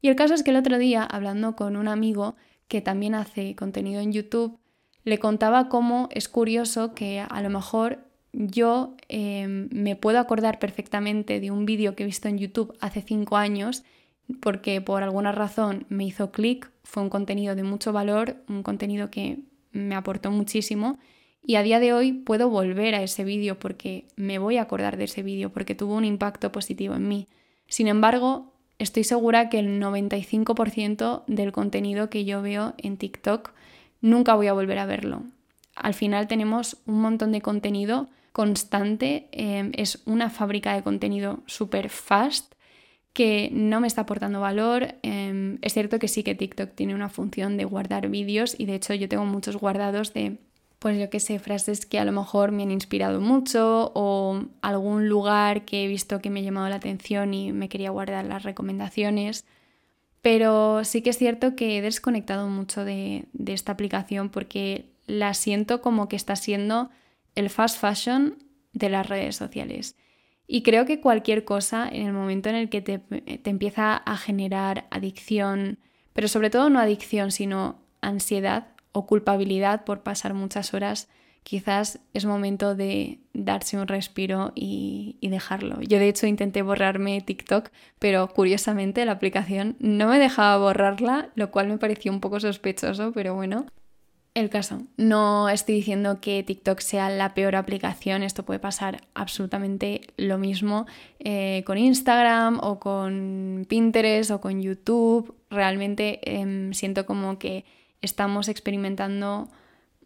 Y 0.00 0.08
el 0.08 0.16
caso 0.16 0.32
es 0.32 0.42
que 0.42 0.52
el 0.52 0.56
otro 0.56 0.78
día, 0.78 1.02
hablando 1.02 1.54
con 1.54 1.76
un 1.76 1.86
amigo 1.86 2.34
que 2.68 2.80
también 2.80 3.14
hace 3.14 3.54
contenido 3.56 4.00
en 4.00 4.10
YouTube, 4.10 4.58
le 5.04 5.18
contaba 5.18 5.68
cómo 5.68 6.08
es 6.12 6.30
curioso 6.30 6.94
que 6.94 7.20
a 7.20 7.42
lo 7.42 7.50
mejor 7.50 8.08
yo 8.38 8.94
em, 9.08 9.68
me 9.72 9.96
puedo 9.96 10.18
acordar 10.18 10.58
perfectamente 10.58 11.40
de 11.40 11.50
un 11.50 11.64
vídeo 11.64 11.96
que 11.96 12.02
he 12.02 12.06
visto 12.06 12.28
en 12.28 12.36
YouTube 12.36 12.76
hace 12.80 13.00
cinco 13.00 13.38
años 13.38 13.82
porque 14.40 14.80
por 14.82 15.02
alguna 15.02 15.32
razón 15.32 15.86
me 15.88 16.04
hizo 16.04 16.32
clic, 16.32 16.70
fue 16.84 17.02
un 17.02 17.08
contenido 17.08 17.54
de 17.54 17.62
mucho 17.62 17.92
valor, 17.94 18.36
un 18.48 18.62
contenido 18.62 19.10
que 19.10 19.38
me 19.72 19.94
aportó 19.94 20.30
muchísimo 20.30 20.98
y 21.42 21.54
a 21.54 21.62
día 21.62 21.80
de 21.80 21.94
hoy 21.94 22.12
puedo 22.12 22.50
volver 22.50 22.94
a 22.94 23.02
ese 23.02 23.24
vídeo 23.24 23.58
porque 23.58 24.06
me 24.16 24.38
voy 24.38 24.58
a 24.58 24.62
acordar 24.62 24.98
de 24.98 25.04
ese 25.04 25.22
vídeo, 25.22 25.50
porque 25.50 25.74
tuvo 25.74 25.94
un 25.94 26.04
impacto 26.04 26.52
positivo 26.52 26.94
en 26.94 27.08
mí. 27.08 27.28
Sin 27.68 27.88
embargo, 27.88 28.52
estoy 28.78 29.04
segura 29.04 29.48
que 29.48 29.60
el 29.60 29.80
95% 29.80 31.24
del 31.26 31.52
contenido 31.52 32.10
que 32.10 32.26
yo 32.26 32.42
veo 32.42 32.74
en 32.76 32.98
TikTok 32.98 33.52
nunca 34.02 34.34
voy 34.34 34.48
a 34.48 34.52
volver 34.52 34.78
a 34.78 34.86
verlo. 34.86 35.22
Al 35.74 35.94
final 35.94 36.26
tenemos 36.26 36.78
un 36.84 37.00
montón 37.00 37.32
de 37.32 37.40
contenido 37.40 38.08
constante, 38.36 39.28
em, 39.32 39.72
es 39.76 40.02
una 40.04 40.28
fábrica 40.28 40.74
de 40.74 40.82
contenido 40.82 41.40
súper 41.46 41.88
fast 41.88 42.52
que 43.14 43.48
no 43.50 43.80
me 43.80 43.86
está 43.86 44.02
aportando 44.02 44.40
valor. 44.42 44.96
Em, 45.02 45.56
es 45.62 45.72
cierto 45.72 45.98
que 45.98 46.06
sí 46.06 46.22
que 46.22 46.34
TikTok 46.34 46.74
tiene 46.74 46.94
una 46.94 47.08
función 47.08 47.56
de 47.56 47.64
guardar 47.64 48.10
vídeos 48.10 48.54
y 48.58 48.66
de 48.66 48.74
hecho 48.74 48.92
yo 48.92 49.08
tengo 49.08 49.24
muchos 49.24 49.56
guardados 49.56 50.12
de, 50.12 50.36
pues 50.80 50.98
yo 50.98 51.08
qué 51.08 51.18
sé, 51.18 51.38
frases 51.38 51.86
que 51.86 51.98
a 51.98 52.04
lo 52.04 52.12
mejor 52.12 52.52
me 52.52 52.64
han 52.64 52.72
inspirado 52.72 53.22
mucho 53.22 53.90
o 53.94 54.42
algún 54.60 55.08
lugar 55.08 55.64
que 55.64 55.84
he 55.84 55.88
visto 55.88 56.20
que 56.20 56.28
me 56.28 56.40
ha 56.40 56.42
llamado 56.42 56.68
la 56.68 56.76
atención 56.76 57.32
y 57.32 57.52
me 57.52 57.70
quería 57.70 57.88
guardar 57.88 58.26
las 58.26 58.42
recomendaciones. 58.42 59.46
Pero 60.20 60.84
sí 60.84 61.00
que 61.00 61.08
es 61.08 61.16
cierto 61.16 61.56
que 61.56 61.78
he 61.78 61.80
desconectado 61.80 62.48
mucho 62.48 62.84
de, 62.84 63.24
de 63.32 63.54
esta 63.54 63.72
aplicación 63.72 64.28
porque 64.28 64.90
la 65.06 65.32
siento 65.32 65.80
como 65.80 66.10
que 66.10 66.16
está 66.16 66.36
siendo 66.36 66.90
el 67.36 67.50
fast 67.50 67.80
fashion 67.80 68.42
de 68.72 68.88
las 68.88 69.08
redes 69.08 69.36
sociales. 69.36 69.96
Y 70.48 70.62
creo 70.62 70.84
que 70.86 71.00
cualquier 71.00 71.44
cosa 71.44 71.88
en 71.88 72.06
el 72.06 72.12
momento 72.12 72.48
en 72.48 72.56
el 72.56 72.68
que 72.68 72.80
te, 72.80 73.00
empieza 73.44 73.96
a 73.96 74.16
generar 74.16 74.86
adicción, 74.90 75.78
pero 76.12 76.28
sobre 76.28 76.50
todo 76.50 76.70
no 76.70 76.78
adicción, 76.78 77.30
sino 77.30 77.82
ansiedad 78.00 78.68
o 78.92 79.06
culpabilidad 79.06 79.84
por 79.84 80.02
pasar 80.02 80.34
muchas 80.34 80.72
horas, 80.72 81.08
quizás 81.42 82.00
es 82.12 82.24
momento 82.24 82.74
de 82.74 83.20
darse 83.32 83.76
un 83.76 83.88
respiro 83.88 84.52
y, 84.54 85.16
y, 85.20 85.28
dejarlo. 85.28 85.80
Yo 85.80 85.98
de 85.98 86.08
hecho 86.08 86.26
intenté 86.26 86.62
borrarme 86.62 87.20
TikTok, 87.20 87.70
pero 87.98 88.28
curiosamente 88.28 89.04
la 89.04 89.12
aplicación 89.12 89.76
no 89.78 90.08
me 90.08 90.18
dejaba 90.18 90.58
borrarla, 90.58 91.30
lo 91.34 91.50
cual 91.50 91.68
me 91.68 91.78
pareció 91.78 92.12
un 92.12 92.20
poco 92.20 92.40
sospechoso, 92.40 93.12
pero 93.12 93.34
bueno, 93.34 93.66
el 94.36 94.50
caso. 94.50 94.82
No 94.98 95.48
estoy 95.48 95.76
diciendo 95.76 96.20
que 96.20 96.42
TikTok 96.42 96.80
sea 96.80 97.08
la 97.08 97.32
peor 97.32 97.56
aplicación, 97.56 98.22
esto 98.22 98.44
puede 98.44 98.60
pasar 98.60 99.00
absolutamente 99.14 100.02
lo 100.18 100.36
mismo 100.36 100.86
eh, 101.18 101.62
con 101.66 101.78
Instagram 101.78 102.60
o 102.62 102.78
con 102.78 103.64
Pinterest 103.66 104.30
o 104.30 104.40
con 104.42 104.60
YouTube. 104.60 105.34
Realmente 105.48 106.20
em, 106.22 106.74
siento 106.74 107.06
como 107.06 107.38
que 107.38 107.64
estamos 108.02 108.48
experimentando 108.48 109.48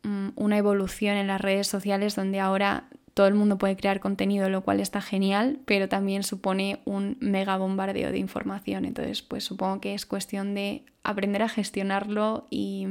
mm, 0.04 0.28
una 0.36 0.58
evolución 0.58 1.16
en 1.16 1.26
las 1.26 1.40
redes 1.40 1.66
sociales 1.66 2.14
donde 2.14 2.38
ahora 2.38 2.84
todo 3.14 3.26
el 3.26 3.34
mundo 3.34 3.58
puede 3.58 3.76
crear 3.76 3.98
contenido, 3.98 4.48
lo 4.48 4.62
cual 4.62 4.78
está 4.78 5.00
genial, 5.00 5.58
pero 5.64 5.88
también 5.88 6.22
supone 6.22 6.78
un 6.84 7.16
mega 7.18 7.56
bombardeo 7.56 8.12
de 8.12 8.18
información. 8.18 8.84
Entonces, 8.84 9.22
pues 9.22 9.42
supongo 9.42 9.80
que 9.80 9.94
es 9.94 10.06
cuestión 10.06 10.54
de 10.54 10.84
aprender 11.02 11.42
a 11.42 11.48
gestionarlo 11.48 12.46
y 12.48 12.86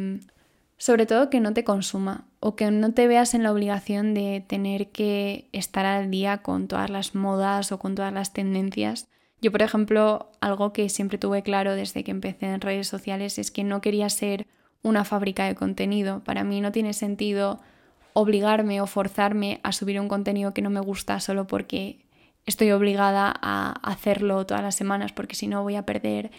sobre 0.79 1.05
todo 1.05 1.29
que 1.29 1.41
no 1.41 1.53
te 1.53 1.65
consuma 1.65 2.25
o 2.39 2.55
que 2.55 2.71
no 2.71 2.93
te 2.93 3.05
veas 3.07 3.33
en 3.33 3.43
la 3.43 3.51
obligación 3.51 4.13
de 4.13 4.43
tener 4.47 4.91
que 4.91 5.49
estar 5.51 5.85
al 5.85 6.09
día 6.09 6.37
con 6.37 6.69
todas 6.69 6.89
las 6.89 7.13
modas 7.15 7.73
o 7.73 7.79
con 7.79 7.95
todas 7.95 8.13
las 8.13 8.31
tendencias. 8.31 9.09
Yo, 9.41 9.51
por 9.51 9.61
ejemplo, 9.61 10.31
algo 10.39 10.71
que 10.71 10.87
siempre 10.87 11.17
tuve 11.17 11.43
claro 11.43 11.75
desde 11.75 12.05
que 12.05 12.11
empecé 12.11 12.45
en 12.47 12.61
redes 12.61 12.87
sociales 12.87 13.37
es 13.37 13.51
que 13.51 13.65
no 13.65 13.81
quería 13.81 14.09
ser 14.09 14.47
una 14.81 15.03
fábrica 15.03 15.45
de 15.45 15.55
contenido. 15.55 16.23
Para 16.23 16.45
mí 16.45 16.61
no 16.61 16.71
tiene 16.71 16.93
sentido 16.93 17.59
obligarme 18.13 18.79
o 18.79 18.87
forzarme 18.87 19.59
a 19.63 19.73
subir 19.73 19.99
un 19.99 20.07
contenido 20.07 20.53
que 20.53 20.61
no 20.61 20.69
me 20.69 20.79
gusta 20.79 21.19
solo 21.19 21.45
porque 21.45 22.05
estoy 22.45 22.71
obligada 22.71 23.33
a 23.41 23.73
hacerlo 23.83 24.45
todas 24.45 24.63
las 24.63 24.75
semanas 24.75 25.11
porque 25.11 25.35
si 25.35 25.47
no 25.47 25.61
voy 25.61 25.75
a 25.75 25.85
perder 25.85 26.31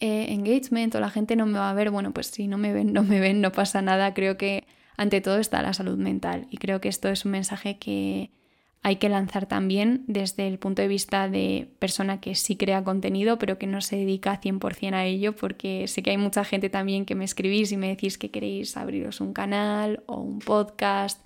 eh, 0.00 0.26
engagement 0.30 0.94
o 0.94 1.00
la 1.00 1.10
gente 1.10 1.36
no 1.36 1.46
me 1.46 1.58
va 1.58 1.70
a 1.70 1.74
ver, 1.74 1.90
bueno, 1.90 2.12
pues 2.12 2.28
si 2.28 2.48
no 2.48 2.58
me 2.58 2.72
ven, 2.72 2.92
no 2.94 3.02
me 3.02 3.20
ven, 3.20 3.40
no 3.40 3.52
pasa 3.52 3.82
nada. 3.82 4.14
Creo 4.14 4.36
que 4.36 4.66
ante 4.96 5.20
todo 5.20 5.38
está 5.38 5.62
la 5.62 5.72
salud 5.72 5.98
mental 5.98 6.46
y 6.50 6.58
creo 6.58 6.80
que 6.80 6.88
esto 6.88 7.08
es 7.08 7.24
un 7.24 7.32
mensaje 7.32 7.78
que 7.78 8.30
hay 8.82 8.96
que 8.96 9.08
lanzar 9.08 9.46
también 9.46 10.04
desde 10.06 10.46
el 10.46 10.58
punto 10.58 10.82
de 10.82 10.88
vista 10.88 11.28
de 11.28 11.68
persona 11.78 12.20
que 12.20 12.36
sí 12.36 12.56
crea 12.56 12.84
contenido 12.84 13.36
pero 13.38 13.58
que 13.58 13.66
no 13.66 13.80
se 13.80 13.96
dedica 13.96 14.40
100% 14.40 14.94
a 14.94 15.04
ello 15.04 15.34
porque 15.34 15.88
sé 15.88 16.02
que 16.02 16.10
hay 16.10 16.16
mucha 16.16 16.44
gente 16.44 16.70
también 16.70 17.04
que 17.04 17.16
me 17.16 17.24
escribís 17.24 17.72
y 17.72 17.76
me 17.76 17.88
decís 17.88 18.18
que 18.18 18.30
queréis 18.30 18.76
abriros 18.76 19.20
un 19.20 19.32
canal 19.32 20.04
o 20.06 20.20
un 20.20 20.38
podcast 20.38 21.20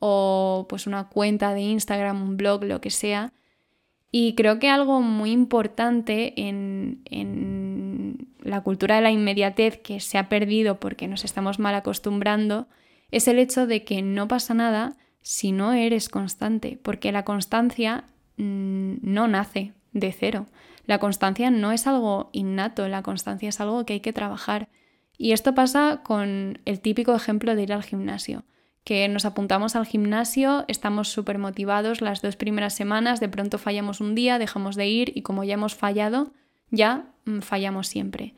o 0.00 0.66
pues 0.68 0.86
una 0.86 1.08
cuenta 1.08 1.54
de 1.54 1.60
Instagram, 1.60 2.20
un 2.20 2.36
blog, 2.36 2.64
lo 2.64 2.80
que 2.80 2.90
sea. 2.90 3.32
Y 4.10 4.34
creo 4.34 4.58
que 4.58 4.68
algo 4.68 5.00
muy 5.02 5.30
importante 5.30 6.48
en, 6.48 7.02
en, 7.04 7.59
la 8.42 8.62
cultura 8.62 8.96
de 8.96 9.02
la 9.02 9.10
inmediatez 9.10 9.78
que 9.78 10.00
se 10.00 10.18
ha 10.18 10.28
perdido 10.28 10.80
porque 10.80 11.08
nos 11.08 11.24
estamos 11.24 11.58
mal 11.58 11.74
acostumbrando 11.74 12.68
es 13.10 13.28
el 13.28 13.38
hecho 13.38 13.66
de 13.66 13.84
que 13.84 14.02
no 14.02 14.28
pasa 14.28 14.54
nada 14.54 14.96
si 15.22 15.52
no 15.52 15.72
eres 15.72 16.08
constante, 16.08 16.78
porque 16.82 17.12
la 17.12 17.24
constancia 17.24 18.04
mm, 18.36 18.94
no 19.02 19.28
nace 19.28 19.72
de 19.92 20.12
cero. 20.12 20.46
La 20.86 20.98
constancia 20.98 21.50
no 21.50 21.72
es 21.72 21.86
algo 21.86 22.30
innato, 22.32 22.88
la 22.88 23.02
constancia 23.02 23.48
es 23.48 23.60
algo 23.60 23.84
que 23.84 23.94
hay 23.94 24.00
que 24.00 24.12
trabajar. 24.12 24.68
Y 25.18 25.32
esto 25.32 25.54
pasa 25.54 26.00
con 26.02 26.60
el 26.64 26.80
típico 26.80 27.14
ejemplo 27.14 27.54
de 27.54 27.62
ir 27.62 27.72
al 27.72 27.82
gimnasio 27.82 28.44
que 28.84 29.06
nos 29.08 29.24
apuntamos 29.24 29.76
al 29.76 29.86
gimnasio, 29.86 30.64
estamos 30.68 31.08
súper 31.08 31.38
motivados 31.38 32.00
las 32.00 32.22
dos 32.22 32.36
primeras 32.36 32.74
semanas, 32.74 33.20
de 33.20 33.28
pronto 33.28 33.58
fallamos 33.58 34.00
un 34.00 34.14
día, 34.14 34.38
dejamos 34.38 34.76
de 34.76 34.88
ir 34.88 35.12
y 35.14 35.22
como 35.22 35.44
ya 35.44 35.54
hemos 35.54 35.74
fallado, 35.74 36.32
ya 36.70 37.10
mm, 37.24 37.40
fallamos 37.40 37.88
siempre. 37.88 38.34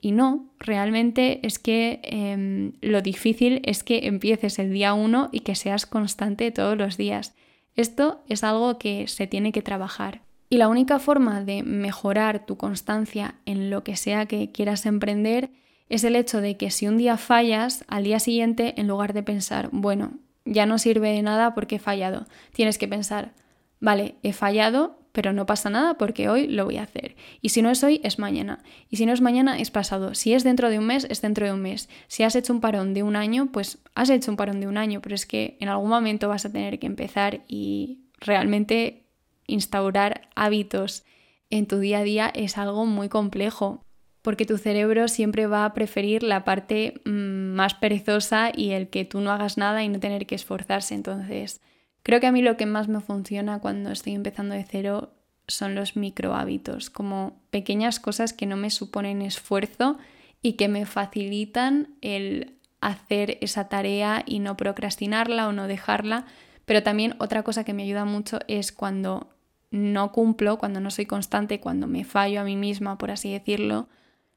Y 0.00 0.12
no, 0.12 0.46
realmente 0.58 1.40
es 1.46 1.58
que 1.58 2.00
em, 2.02 2.72
lo 2.80 3.02
difícil 3.02 3.60
es 3.64 3.82
que 3.82 4.06
empieces 4.06 4.58
el 4.58 4.72
día 4.72 4.94
uno 4.94 5.28
y 5.32 5.40
que 5.40 5.54
seas 5.54 5.86
constante 5.86 6.50
todos 6.50 6.76
los 6.76 6.96
días. 6.96 7.34
Esto 7.74 8.22
es 8.28 8.44
algo 8.44 8.78
que 8.78 9.08
se 9.08 9.26
tiene 9.26 9.52
que 9.52 9.62
trabajar. 9.62 10.22
Y 10.48 10.58
la 10.58 10.68
única 10.68 10.98
forma 10.98 11.42
de 11.42 11.62
mejorar 11.62 12.46
tu 12.46 12.56
constancia 12.56 13.34
en 13.46 13.68
lo 13.68 13.82
que 13.82 13.96
sea 13.96 14.26
que 14.26 14.52
quieras 14.52 14.86
emprender 14.86 15.50
es 15.88 16.04
el 16.04 16.16
hecho 16.16 16.40
de 16.40 16.56
que 16.56 16.70
si 16.70 16.86
un 16.86 16.98
día 16.98 17.16
fallas, 17.16 17.84
al 17.88 18.04
día 18.04 18.20
siguiente, 18.20 18.74
en 18.80 18.88
lugar 18.88 19.12
de 19.12 19.22
pensar, 19.22 19.70
bueno, 19.72 20.12
ya 20.44 20.66
no 20.66 20.78
sirve 20.78 21.10
de 21.10 21.22
nada 21.22 21.54
porque 21.54 21.76
he 21.76 21.80
fallado, 21.80 22.26
tienes 22.52 22.78
que 22.78 22.88
pensar, 22.88 23.32
vale, 23.80 24.14
he 24.22 24.32
fallado, 24.32 24.98
pero 25.16 25.32
no 25.32 25.46
pasa 25.46 25.70
nada 25.70 25.94
porque 25.94 26.28
hoy 26.28 26.46
lo 26.46 26.66
voy 26.66 26.76
a 26.76 26.82
hacer. 26.82 27.16
Y 27.40 27.48
si 27.48 27.62
no 27.62 27.70
es 27.70 27.82
hoy, 27.82 28.02
es 28.04 28.18
mañana. 28.18 28.62
Y 28.90 28.98
si 28.98 29.06
no 29.06 29.14
es 29.14 29.22
mañana, 29.22 29.58
es 29.58 29.70
pasado. 29.70 30.14
Si 30.14 30.34
es 30.34 30.44
dentro 30.44 30.68
de 30.68 30.78
un 30.78 30.84
mes, 30.84 31.06
es 31.08 31.22
dentro 31.22 31.46
de 31.46 31.54
un 31.54 31.62
mes. 31.62 31.88
Si 32.06 32.22
has 32.22 32.36
hecho 32.36 32.52
un 32.52 32.60
parón 32.60 32.92
de 32.92 33.02
un 33.02 33.16
año, 33.16 33.48
pues 33.50 33.78
has 33.94 34.10
hecho 34.10 34.30
un 34.30 34.36
parón 34.36 34.60
de 34.60 34.68
un 34.68 34.76
año, 34.76 35.00
pero 35.00 35.14
es 35.14 35.24
que 35.24 35.56
en 35.58 35.70
algún 35.70 35.88
momento 35.88 36.28
vas 36.28 36.44
a 36.44 36.52
tener 36.52 36.78
que 36.78 36.86
empezar 36.86 37.44
y 37.48 38.10
realmente 38.20 39.06
instaurar 39.46 40.28
hábitos 40.34 41.06
en 41.48 41.64
tu 41.64 41.78
día 41.78 42.00
a 42.00 42.02
día 42.02 42.30
es 42.34 42.58
algo 42.58 42.84
muy 42.84 43.08
complejo 43.08 43.86
porque 44.20 44.44
tu 44.44 44.58
cerebro 44.58 45.08
siempre 45.08 45.46
va 45.46 45.64
a 45.64 45.72
preferir 45.72 46.24
la 46.24 46.44
parte 46.44 47.00
mm, 47.06 47.54
más 47.54 47.72
perezosa 47.72 48.50
y 48.54 48.72
el 48.72 48.90
que 48.90 49.06
tú 49.06 49.22
no 49.22 49.30
hagas 49.30 49.56
nada 49.56 49.82
y 49.82 49.88
no 49.88 49.98
tener 49.98 50.26
que 50.26 50.34
esforzarse. 50.34 50.94
Entonces, 50.94 51.62
creo 52.06 52.20
que 52.20 52.28
a 52.28 52.32
mí 52.32 52.40
lo 52.40 52.56
que 52.56 52.66
más 52.66 52.86
me 52.86 53.00
funciona 53.00 53.58
cuando 53.58 53.90
estoy 53.90 54.14
empezando 54.14 54.54
de 54.54 54.62
cero 54.62 55.10
son 55.48 55.74
los 55.74 55.96
micro 55.96 56.36
hábitos, 56.36 56.88
como 56.88 57.42
pequeñas 57.50 57.98
cosas 57.98 58.32
que 58.32 58.46
no 58.46 58.56
me 58.56 58.70
suponen 58.70 59.22
esfuerzo 59.22 59.98
y 60.40 60.52
que 60.52 60.68
me 60.68 60.86
facilitan 60.86 61.96
el 62.02 62.60
hacer 62.80 63.38
esa 63.40 63.68
tarea 63.68 64.22
y 64.24 64.38
no 64.38 64.56
procrastinarla 64.56 65.48
o 65.48 65.52
no 65.52 65.66
dejarla. 65.66 66.26
Pero 66.64 66.84
también 66.84 67.16
otra 67.18 67.42
cosa 67.42 67.64
que 67.64 67.74
me 67.74 67.82
ayuda 67.82 68.04
mucho 68.04 68.38
es 68.46 68.70
cuando 68.70 69.34
no 69.72 70.12
cumplo, 70.12 70.58
cuando 70.58 70.78
no 70.78 70.92
soy 70.92 71.06
constante, 71.06 71.58
cuando 71.58 71.88
me 71.88 72.04
fallo 72.04 72.40
a 72.40 72.44
mí 72.44 72.54
misma, 72.54 72.98
por 72.98 73.10
así 73.10 73.32
decirlo, 73.32 73.88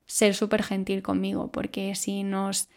ser 0.08 0.34
súper 0.34 0.64
gentil 0.64 1.04
conmigo, 1.04 1.52
porque 1.52 1.94
si 1.94 2.24
nos 2.24 2.68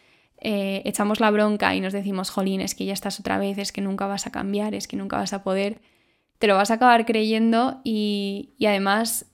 eh, 0.45 0.81
echamos 0.83 1.21
la 1.21 1.31
bronca 1.31 1.73
y 1.73 1.79
nos 1.79 1.93
decimos, 1.93 2.29
jolín, 2.29 2.59
es 2.59 2.75
que 2.75 2.83
ya 2.83 2.91
estás 2.91 3.17
otra 3.19 3.37
vez, 3.37 3.57
es 3.57 3.71
que 3.71 3.79
nunca 3.79 4.07
vas 4.07 4.27
a 4.27 4.31
cambiar, 4.31 4.75
es 4.75 4.89
que 4.89 4.97
nunca 4.97 5.15
vas 5.15 5.31
a 5.31 5.41
poder, 5.41 5.79
te 6.37 6.47
lo 6.47 6.55
vas 6.55 6.69
a 6.69 6.73
acabar 6.75 7.05
creyendo 7.05 7.79
y, 7.85 8.53
además 8.67 9.25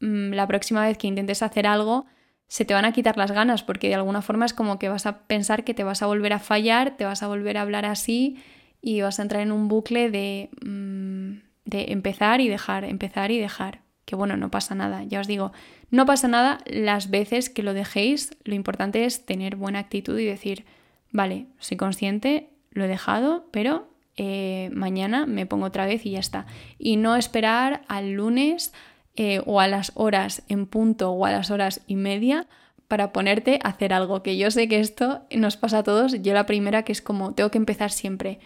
mm, 0.00 0.32
la 0.32 0.46
próxima 0.46 0.86
vez 0.86 0.98
que 0.98 1.06
intentes 1.06 1.42
hacer 1.42 1.66
algo, 1.66 2.04
se 2.48 2.66
te 2.66 2.74
van 2.74 2.84
a 2.84 2.92
quitar 2.92 3.16
las 3.16 3.32
ganas, 3.32 3.62
porque 3.62 3.88
de 3.88 3.94
alguna 3.94 4.20
forma 4.20 4.44
es 4.44 4.52
como 4.52 4.78
que 4.78 4.90
vas 4.90 5.06
a 5.06 5.26
pensar 5.26 5.64
que 5.64 5.72
te 5.72 5.84
vas 5.84 6.02
a 6.02 6.06
volver 6.06 6.34
a 6.34 6.38
fallar, 6.38 6.98
te 6.98 7.06
vas 7.06 7.22
a 7.22 7.28
volver 7.28 7.56
a 7.56 7.62
hablar 7.62 7.86
así 7.86 8.36
y 8.82 9.00
vas 9.00 9.18
a 9.18 9.22
entrar 9.22 9.40
en 9.40 9.52
un 9.52 9.68
bucle 9.68 10.10
de, 10.10 10.50
mm, 10.62 11.40
de 11.64 11.92
empezar 11.92 12.42
y 12.42 12.48
dejar, 12.48 12.84
empezar 12.84 13.30
y 13.30 13.38
dejar 13.38 13.87
que 14.08 14.16
bueno, 14.16 14.38
no 14.38 14.50
pasa 14.50 14.74
nada. 14.74 15.04
Ya 15.04 15.20
os 15.20 15.26
digo, 15.26 15.52
no 15.90 16.06
pasa 16.06 16.28
nada 16.28 16.60
las 16.64 17.10
veces 17.10 17.50
que 17.50 17.62
lo 17.62 17.74
dejéis, 17.74 18.34
lo 18.42 18.54
importante 18.54 19.04
es 19.04 19.26
tener 19.26 19.54
buena 19.54 19.80
actitud 19.80 20.18
y 20.18 20.24
decir, 20.24 20.64
vale, 21.12 21.44
soy 21.58 21.76
consciente, 21.76 22.48
lo 22.70 22.86
he 22.86 22.88
dejado, 22.88 23.44
pero 23.50 23.90
eh, 24.16 24.70
mañana 24.72 25.26
me 25.26 25.44
pongo 25.44 25.66
otra 25.66 25.84
vez 25.84 26.06
y 26.06 26.12
ya 26.12 26.20
está. 26.20 26.46
Y 26.78 26.96
no 26.96 27.16
esperar 27.16 27.82
al 27.86 28.12
lunes 28.12 28.72
eh, 29.14 29.42
o 29.44 29.60
a 29.60 29.68
las 29.68 29.92
horas 29.94 30.42
en 30.48 30.64
punto 30.64 31.10
o 31.10 31.26
a 31.26 31.30
las 31.30 31.50
horas 31.50 31.82
y 31.86 31.96
media 31.96 32.46
para 32.88 33.12
ponerte 33.12 33.58
a 33.62 33.68
hacer 33.68 33.92
algo, 33.92 34.22
que 34.22 34.38
yo 34.38 34.50
sé 34.50 34.68
que 34.68 34.80
esto 34.80 35.20
nos 35.36 35.58
pasa 35.58 35.80
a 35.80 35.82
todos, 35.82 36.22
yo 36.22 36.32
la 36.32 36.46
primera 36.46 36.82
que 36.82 36.92
es 36.92 37.02
como 37.02 37.34
tengo 37.34 37.50
que 37.50 37.58
empezar 37.58 37.90
siempre 37.90 38.40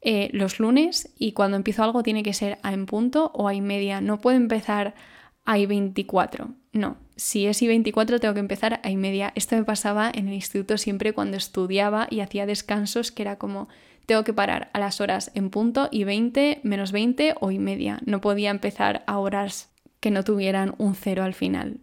eh, 0.00 0.30
los 0.32 0.60
lunes 0.60 1.12
y 1.18 1.32
cuando 1.32 1.56
empiezo 1.56 1.82
algo 1.82 2.02
tiene 2.02 2.22
que 2.22 2.32
ser 2.32 2.58
a 2.62 2.72
en 2.72 2.86
punto 2.86 3.30
o 3.34 3.48
a 3.48 3.54
y 3.54 3.60
media, 3.60 4.00
no 4.00 4.20
puedo 4.20 4.36
empezar 4.36 4.94
a 5.44 5.58
y 5.58 5.66
24, 5.66 6.50
no, 6.72 6.96
si 7.16 7.46
es 7.46 7.62
y 7.62 7.68
24 7.68 8.20
tengo 8.20 8.34
que 8.34 8.40
empezar 8.40 8.80
a 8.82 8.90
y 8.90 8.96
media, 8.96 9.32
esto 9.34 9.56
me 9.56 9.64
pasaba 9.64 10.10
en 10.12 10.28
el 10.28 10.34
instituto 10.34 10.76
siempre 10.76 11.12
cuando 11.12 11.36
estudiaba 11.36 12.08
y 12.10 12.20
hacía 12.20 12.46
descansos 12.46 13.12
que 13.12 13.22
era 13.22 13.36
como 13.36 13.68
tengo 14.06 14.24
que 14.24 14.32
parar 14.32 14.70
a 14.72 14.78
las 14.78 15.00
horas 15.00 15.30
en 15.34 15.50
punto 15.50 15.88
y 15.90 16.04
20, 16.04 16.60
menos 16.62 16.92
20 16.92 17.34
o 17.40 17.50
y 17.50 17.58
media, 17.58 18.00
no 18.04 18.20
podía 18.20 18.50
empezar 18.50 19.02
a 19.06 19.18
horas 19.18 19.70
que 20.00 20.10
no 20.10 20.22
tuvieran 20.22 20.74
un 20.78 20.94
cero 20.94 21.24
al 21.24 21.34
final. 21.34 21.78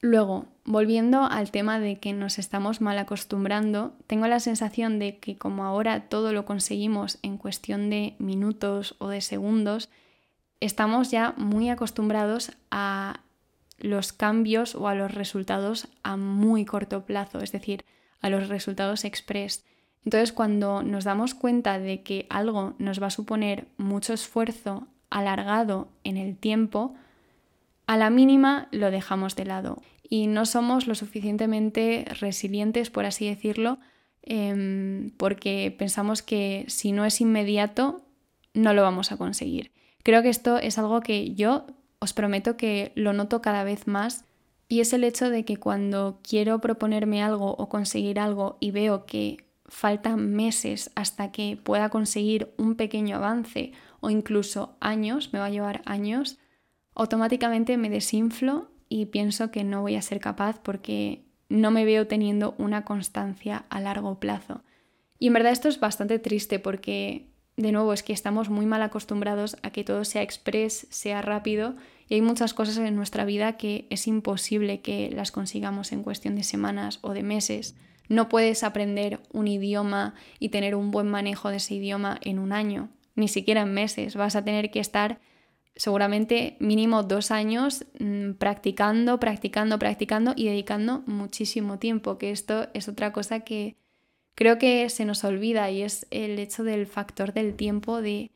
Luego, 0.00 0.46
volviendo 0.68 1.24
al 1.24 1.50
tema 1.50 1.80
de 1.80 1.98
que 1.98 2.12
nos 2.12 2.38
estamos 2.38 2.82
mal 2.82 2.98
acostumbrando, 2.98 3.94
tengo 4.06 4.26
la 4.26 4.38
sensación 4.38 4.98
de 4.98 5.16
que 5.16 5.38
como 5.38 5.64
ahora 5.64 6.08
todo 6.08 6.34
lo 6.34 6.44
conseguimos 6.44 7.18
en 7.22 7.38
cuestión 7.38 7.88
de 7.88 8.14
minutos 8.18 8.94
o 8.98 9.08
de 9.08 9.22
segundos, 9.22 9.88
estamos 10.60 11.10
ya 11.10 11.32
muy 11.38 11.70
acostumbrados 11.70 12.52
a 12.70 13.20
los 13.78 14.12
cambios 14.12 14.74
o 14.74 14.88
a 14.88 14.94
los 14.94 15.14
resultados 15.14 15.88
a 16.02 16.18
muy 16.18 16.66
corto 16.66 17.06
plazo, 17.06 17.40
es 17.40 17.50
decir, 17.50 17.86
a 18.20 18.28
los 18.28 18.48
resultados 18.48 19.06
express. 19.06 19.64
Entonces, 20.04 20.32
cuando 20.32 20.82
nos 20.82 21.04
damos 21.04 21.34
cuenta 21.34 21.78
de 21.78 22.02
que 22.02 22.26
algo 22.28 22.74
nos 22.78 23.00
va 23.02 23.06
a 23.06 23.10
suponer 23.10 23.68
mucho 23.78 24.12
esfuerzo 24.12 24.86
alargado 25.08 25.88
en 26.04 26.18
el 26.18 26.36
tiempo, 26.36 26.94
a 27.88 27.96
la 27.96 28.10
mínima 28.10 28.68
lo 28.70 28.90
dejamos 28.90 29.34
de 29.34 29.46
lado 29.46 29.80
y 30.10 30.26
no 30.26 30.44
somos 30.44 30.86
lo 30.86 30.94
suficientemente 30.94 32.04
resilientes, 32.20 32.90
por 32.90 33.06
así 33.06 33.26
decirlo, 33.26 33.78
em, 34.22 35.10
porque 35.16 35.74
pensamos 35.76 36.20
que 36.20 36.66
si 36.68 36.92
no 36.92 37.06
es 37.06 37.22
inmediato, 37.22 38.02
no 38.52 38.74
lo 38.74 38.82
vamos 38.82 39.10
a 39.10 39.16
conseguir. 39.16 39.72
Creo 40.02 40.22
que 40.22 40.28
esto 40.28 40.58
es 40.58 40.76
algo 40.76 41.00
que 41.00 41.34
yo 41.34 41.64
os 41.98 42.12
prometo 42.12 42.58
que 42.58 42.92
lo 42.94 43.14
noto 43.14 43.40
cada 43.40 43.64
vez 43.64 43.86
más 43.86 44.26
y 44.68 44.80
es 44.80 44.92
el 44.92 45.02
hecho 45.02 45.30
de 45.30 45.46
que 45.46 45.56
cuando 45.56 46.20
quiero 46.22 46.60
proponerme 46.60 47.22
algo 47.22 47.54
o 47.56 47.70
conseguir 47.70 48.20
algo 48.20 48.58
y 48.60 48.70
veo 48.70 49.06
que 49.06 49.46
faltan 49.64 50.34
meses 50.34 50.90
hasta 50.94 51.32
que 51.32 51.56
pueda 51.56 51.88
conseguir 51.88 52.52
un 52.58 52.74
pequeño 52.74 53.16
avance 53.16 53.72
o 54.00 54.10
incluso 54.10 54.76
años, 54.78 55.32
me 55.32 55.38
va 55.38 55.46
a 55.46 55.50
llevar 55.50 55.80
años, 55.86 56.38
automáticamente 56.98 57.76
me 57.76 57.88
desinflo 57.88 58.68
y 58.88 59.06
pienso 59.06 59.50
que 59.50 59.64
no 59.64 59.82
voy 59.82 59.94
a 59.94 60.02
ser 60.02 60.20
capaz 60.20 60.60
porque 60.60 61.24
no 61.48 61.70
me 61.70 61.84
veo 61.84 62.06
teniendo 62.06 62.54
una 62.58 62.84
constancia 62.84 63.64
a 63.70 63.80
largo 63.80 64.18
plazo. 64.18 64.62
Y 65.18 65.28
en 65.28 65.32
verdad 65.32 65.52
esto 65.52 65.68
es 65.68 65.80
bastante 65.80 66.18
triste 66.18 66.58
porque, 66.58 67.28
de 67.56 67.72
nuevo, 67.72 67.92
es 67.92 68.02
que 68.02 68.12
estamos 68.12 68.50
muy 68.50 68.66
mal 68.66 68.82
acostumbrados 68.82 69.56
a 69.62 69.70
que 69.70 69.84
todo 69.84 70.04
sea 70.04 70.22
express, 70.22 70.86
sea 70.90 71.22
rápido 71.22 71.76
y 72.08 72.14
hay 72.14 72.20
muchas 72.20 72.52
cosas 72.52 72.76
en 72.78 72.96
nuestra 72.96 73.24
vida 73.24 73.56
que 73.56 73.86
es 73.90 74.06
imposible 74.08 74.80
que 74.80 75.10
las 75.10 75.30
consigamos 75.30 75.92
en 75.92 76.02
cuestión 76.02 76.34
de 76.34 76.42
semanas 76.42 76.98
o 77.02 77.14
de 77.14 77.22
meses. 77.22 77.76
No 78.08 78.28
puedes 78.28 78.64
aprender 78.64 79.20
un 79.32 79.46
idioma 79.46 80.14
y 80.40 80.48
tener 80.48 80.74
un 80.74 80.90
buen 80.90 81.08
manejo 81.08 81.50
de 81.50 81.58
ese 81.58 81.74
idioma 81.74 82.18
en 82.22 82.40
un 82.40 82.52
año, 82.52 82.88
ni 83.14 83.28
siquiera 83.28 83.62
en 83.62 83.72
meses. 83.72 84.16
Vas 84.16 84.34
a 84.34 84.44
tener 84.44 84.70
que 84.70 84.80
estar 84.80 85.20
seguramente 85.78 86.56
mínimo 86.58 87.04
dos 87.04 87.30
años 87.30 87.86
mm, 88.00 88.32
practicando, 88.32 89.18
practicando, 89.20 89.78
practicando 89.78 90.34
y 90.36 90.46
dedicando 90.46 91.04
muchísimo 91.06 91.78
tiempo, 91.78 92.18
que 92.18 92.32
esto 92.32 92.66
es 92.74 92.88
otra 92.88 93.12
cosa 93.12 93.40
que 93.40 93.76
creo 94.34 94.58
que 94.58 94.90
se 94.90 95.04
nos 95.04 95.22
olvida 95.22 95.70
y 95.70 95.82
es 95.82 96.06
el 96.10 96.38
hecho 96.40 96.64
del 96.64 96.86
factor 96.86 97.32
del 97.32 97.54
tiempo, 97.54 98.02
de 98.02 98.32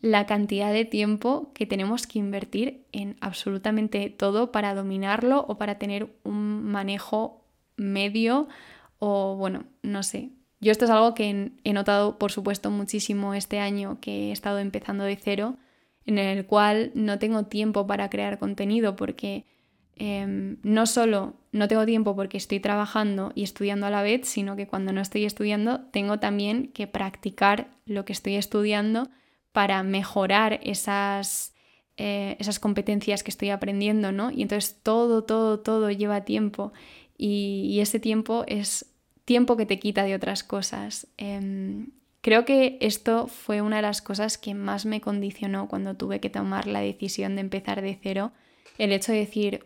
la 0.00 0.24
cantidad 0.26 0.72
de 0.72 0.86
tiempo 0.86 1.52
que 1.52 1.66
tenemos 1.66 2.06
que 2.06 2.18
invertir 2.18 2.86
en 2.92 3.16
absolutamente 3.20 4.08
todo 4.08 4.50
para 4.50 4.74
dominarlo 4.74 5.44
o 5.48 5.58
para 5.58 5.78
tener 5.78 6.08
un 6.24 6.64
manejo 6.64 7.44
medio 7.76 8.48
o 8.98 9.36
bueno, 9.36 9.64
no 9.82 10.02
sé. 10.02 10.30
Yo 10.60 10.72
esto 10.72 10.86
es 10.86 10.90
algo 10.90 11.14
que 11.14 11.52
he 11.62 11.72
notado, 11.74 12.18
por 12.18 12.32
supuesto, 12.32 12.70
muchísimo 12.70 13.34
este 13.34 13.60
año 13.60 13.98
que 14.00 14.28
he 14.28 14.32
estado 14.32 14.58
empezando 14.60 15.04
de 15.04 15.16
cero 15.16 15.58
en 16.06 16.18
el 16.18 16.46
cual 16.46 16.92
no 16.94 17.18
tengo 17.18 17.44
tiempo 17.44 17.86
para 17.86 18.08
crear 18.08 18.38
contenido 18.38 18.96
porque 18.96 19.44
em, 19.96 20.58
no 20.62 20.86
solo 20.86 21.34
no 21.52 21.68
tengo 21.68 21.84
tiempo 21.84 22.14
porque 22.14 22.36
estoy 22.36 22.60
trabajando 22.60 23.32
y 23.34 23.42
estudiando 23.42 23.86
a 23.86 23.90
la 23.90 24.02
vez, 24.02 24.28
sino 24.28 24.56
que 24.56 24.66
cuando 24.66 24.92
no 24.92 25.00
estoy 25.00 25.24
estudiando 25.24 25.80
tengo 25.90 26.18
también 26.18 26.68
que 26.68 26.86
practicar 26.86 27.68
lo 27.86 28.04
que 28.04 28.12
estoy 28.12 28.36
estudiando 28.36 29.08
para 29.52 29.82
mejorar 29.82 30.60
esas, 30.62 31.54
eh, 31.96 32.36
esas 32.38 32.60
competencias 32.60 33.22
que 33.22 33.30
estoy 33.30 33.50
aprendiendo, 33.50 34.12
¿no? 34.12 34.30
Y 34.30 34.42
entonces 34.42 34.80
todo, 34.82 35.24
todo, 35.24 35.60
todo 35.60 35.90
lleva 35.90 36.24
tiempo 36.24 36.72
y, 37.16 37.78
ese 37.80 37.98
tiempo 37.98 38.44
es 38.46 38.94
tiempo 39.24 39.56
que 39.56 39.66
te 39.66 39.78
quita 39.78 40.04
de 40.04 40.14
otras 40.14 40.44
cosas. 40.44 41.08
Em, 41.16 41.88
Creo 42.26 42.44
que 42.44 42.76
esto 42.80 43.28
fue 43.28 43.62
una 43.62 43.76
de 43.76 43.82
las 43.82 44.02
cosas 44.02 44.36
que 44.36 44.52
más 44.52 44.84
me 44.84 45.00
condicionó 45.00 45.68
cuando 45.68 45.94
tuve 45.94 46.18
que 46.18 46.28
tomar 46.28 46.66
la 46.66 46.80
decisión 46.80 47.36
de 47.36 47.42
empezar 47.42 47.82
de 47.82 47.96
cero. 48.02 48.32
El 48.78 48.90
hecho 48.90 49.12
de 49.12 49.18
decir, 49.18 49.64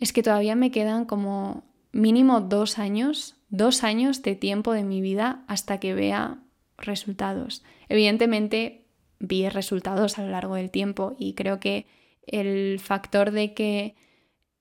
es 0.00 0.14
que 0.14 0.22
todavía 0.22 0.56
me 0.56 0.70
quedan 0.70 1.04
como 1.04 1.64
mínimo 1.92 2.40
dos 2.40 2.78
años, 2.78 3.36
dos 3.50 3.84
años 3.84 4.22
de 4.22 4.36
tiempo 4.36 4.72
de 4.72 4.84
mi 4.84 5.02
vida 5.02 5.44
hasta 5.48 5.78
que 5.80 5.92
vea 5.92 6.38
resultados. 6.78 7.62
Evidentemente 7.90 8.86
vi 9.18 9.50
resultados 9.50 10.18
a 10.18 10.22
lo 10.22 10.30
largo 10.30 10.54
del 10.54 10.70
tiempo 10.70 11.14
y 11.18 11.34
creo 11.34 11.60
que 11.60 11.86
el 12.26 12.80
factor 12.80 13.32
de 13.32 13.52
que 13.52 13.96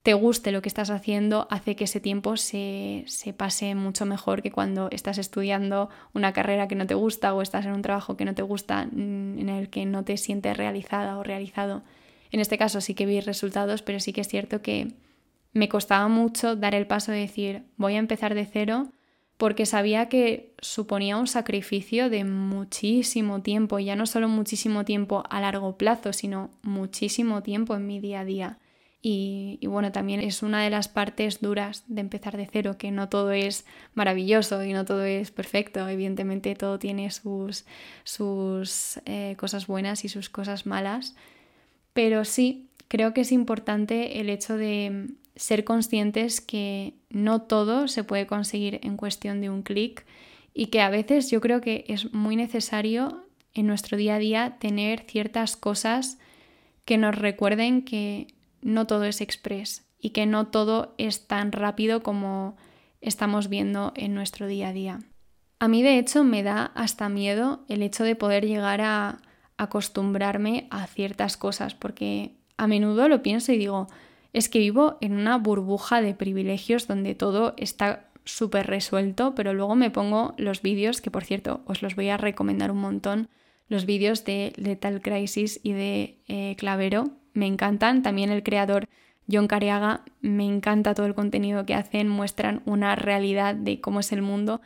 te 0.07 0.13
guste 0.13 0.53
lo 0.53 0.61
que 0.61 0.69
estás 0.69 0.89
haciendo 0.89 1.47
hace 1.49 1.75
que 1.75 1.83
ese 1.83 1.99
tiempo 1.99 2.37
se, 2.37 3.03
pase 3.35 3.75
mucho 3.75 4.05
mejor 4.05 4.41
que 4.41 4.53
cuando 4.53 4.87
estás 4.89 5.17
estudiando 5.17 5.89
una 6.13 6.31
carrera 6.31 6.69
que 6.69 6.75
no 6.75 6.87
te 6.87 6.93
gusta 6.93 7.33
o 7.33 7.41
estás 7.41 7.65
en 7.65 7.73
un 7.73 7.81
trabajo 7.81 8.15
que 8.15 8.23
no 8.23 8.33
te 8.33 8.41
gusta, 8.41 8.85
mm, 8.85 9.37
en 9.37 9.49
el 9.49 9.69
que 9.69 9.85
no 9.85 10.05
te 10.05 10.15
sientes 10.15 10.55
realizada 10.55 11.17
o 11.17 11.23
realizado. 11.23 11.83
En 12.31 12.39
este 12.39 12.57
caso 12.57 12.79
sí 12.79 12.93
que 12.93 13.05
vi 13.05 13.19
resultados, 13.19 13.81
pero 13.81 13.99
sí 13.99 14.13
que 14.13 14.21
es 14.21 14.29
cierto 14.29 14.61
que 14.61 14.93
me 15.51 15.67
costaba 15.67 16.07
mucho 16.07 16.55
dar 16.55 16.73
el 16.73 16.87
paso 16.87 17.11
de 17.11 17.19
decir 17.19 17.63
voy 17.75 17.95
a 17.95 17.99
empezar 17.99 18.33
de 18.33 18.45
cero 18.45 18.87
porque 19.35 19.65
sabía 19.65 20.07
que 20.07 20.53
suponía 20.61 21.17
un 21.17 21.27
sacrificio 21.27 22.09
de 22.09 22.23
muchísimo 22.23 23.41
tiempo, 23.41 23.77
ya 23.79 23.97
no 23.97 24.05
solo 24.05 24.29
muchísimo 24.29 24.85
tiempo 24.85 25.23
a 25.29 25.41
largo 25.41 25.75
plazo, 25.77 26.13
sino 26.13 26.49
muchísimo 26.61 27.43
tiempo 27.43 27.75
en 27.75 27.85
mi 27.85 27.99
día 27.99 28.21
a 28.21 28.25
día. 28.25 28.59
Y, 29.01 29.59
bueno, 29.67 29.91
también 29.91 30.19
es 30.19 30.43
una 30.43 30.63
de 30.63 30.69
las 30.69 30.87
partes 30.87 31.39
duras 31.39 31.83
de 31.87 32.01
empezar 32.01 32.35
de 32.35 32.49
cero, 32.51 32.77
que 32.77 32.91
no 32.91 33.09
todo 33.09 33.31
es 33.31 33.65
maravilloso 33.93 34.63
y 34.63 34.73
no 34.73 34.85
todo 34.85 35.03
es 35.03 35.31
perfecto. 35.31 35.87
Evidentemente 35.87 36.55
todo 36.55 36.79
tiene 36.79 37.09
sus, 37.11 37.65
sus 38.03 38.99
eh, 39.05 39.35
cosas 39.37 39.67
buenas 39.67 40.03
y 40.03 40.09
sus 40.09 40.29
cosas 40.29 40.65
malas. 40.65 41.15
Pero 41.93 42.25
sí, 42.25 42.69
creo 42.87 43.13
que 43.13 43.21
es 43.21 43.31
importante 43.31 44.19
el 44.19 44.29
hecho 44.29 44.57
de 44.57 45.07
ser 45.35 45.63
conscientes 45.63 46.41
que 46.41 46.93
no 47.09 47.43
todo 47.43 47.87
se 47.87 48.03
puede 48.03 48.27
conseguir 48.27 48.79
en 48.83 48.97
cuestión 48.97 49.39
de 49.41 49.49
un 49.49 49.61
clic 49.61 50.05
y 50.53 50.67
que 50.67 50.81
a 50.81 50.89
veces 50.89 51.29
yo 51.29 51.39
creo 51.39 51.61
que 51.61 51.85
es 51.87 52.13
muy 52.13 52.35
necesario 52.35 53.23
en 53.53 53.67
nuestro 53.67 53.97
día 53.97 54.15
a 54.15 54.19
día 54.19 54.57
tener 54.59 55.01
ciertas 55.01 55.55
cosas 55.55 56.17
que 56.85 56.97
nos 56.97 57.15
recuerden 57.15 57.83
que 57.83 58.27
no 58.61 58.87
todo 58.87 59.03
es 59.05 59.21
express 59.21 59.85
y 59.99 60.11
que 60.11 60.25
no 60.25 60.47
todo 60.47 60.93
es 60.97 61.27
tan 61.27 61.51
rápido 61.51 62.03
como 62.03 62.55
estamos 63.01 63.49
viendo 63.49 63.93
en 63.95 64.13
nuestro 64.13 64.47
día 64.47 64.69
a 64.69 64.73
día. 64.73 64.99
A 65.59 65.67
mí 65.67 65.81
de 65.81 65.97
hecho 65.97 66.23
me 66.23 66.43
da 66.43 66.71
hasta 66.75 67.09
miedo 67.09 67.65
el 67.67 67.81
hecho 67.81 68.03
de 68.03 68.15
poder 68.15 68.45
llegar 68.45 68.81
a 68.81 69.21
acostumbrarme 69.57 70.67
a 70.69 70.85
ciertas 70.87 71.35
cosas 71.35 71.73
porque 71.73 72.35
a 72.57 72.67
menudo 72.67 73.07
lo 73.09 73.23
pienso 73.23 73.51
y 73.51 73.57
digo, 73.57 73.87
es 74.33 74.49
que 74.49 74.59
vivo 74.59 74.97
en 75.01 75.13
una 75.13 75.37
burbuja 75.37 76.01
de 76.01 76.13
privilegios 76.13 76.87
donde 76.87 77.15
todo 77.15 77.55
está 77.57 78.09
súper 78.23 78.67
resuelto, 78.67 79.33
pero 79.35 79.53
luego 79.53 79.75
me 79.75 79.89
pongo 79.89 80.33
los 80.37 80.61
vídeos, 80.61 81.01
que 81.01 81.11
por 81.11 81.23
cierto 81.23 81.61
os 81.65 81.81
los 81.81 81.95
voy 81.95 82.09
a 82.09 82.17
recomendar 82.17 82.71
un 82.71 82.79
montón, 82.79 83.29
los 83.69 83.85
vídeos 83.85 84.25
de 84.25 84.53
Lethal 84.57 85.01
Crisis 85.01 85.59
y 85.63 85.73
de 85.73 86.19
eh, 86.27 86.55
Clavero, 86.57 87.11
me 87.37 87.47
encantan. 87.47 88.03
También 88.03 88.31
el 88.31 88.43
creador 88.43 88.89
John 89.29 89.47
Cariaga, 89.47 90.03
me 90.21 90.45
encanta 90.45 90.93
todo 90.93 91.05
el 91.05 91.15
contenido 91.15 91.65
que 91.65 91.75
hacen, 91.75 92.07
muestran 92.07 92.61
una 92.65 92.95
realidad 92.95 93.55
de 93.55 93.81
cómo 93.81 93.99
es 93.99 94.11
el 94.11 94.21
mundo 94.21 94.61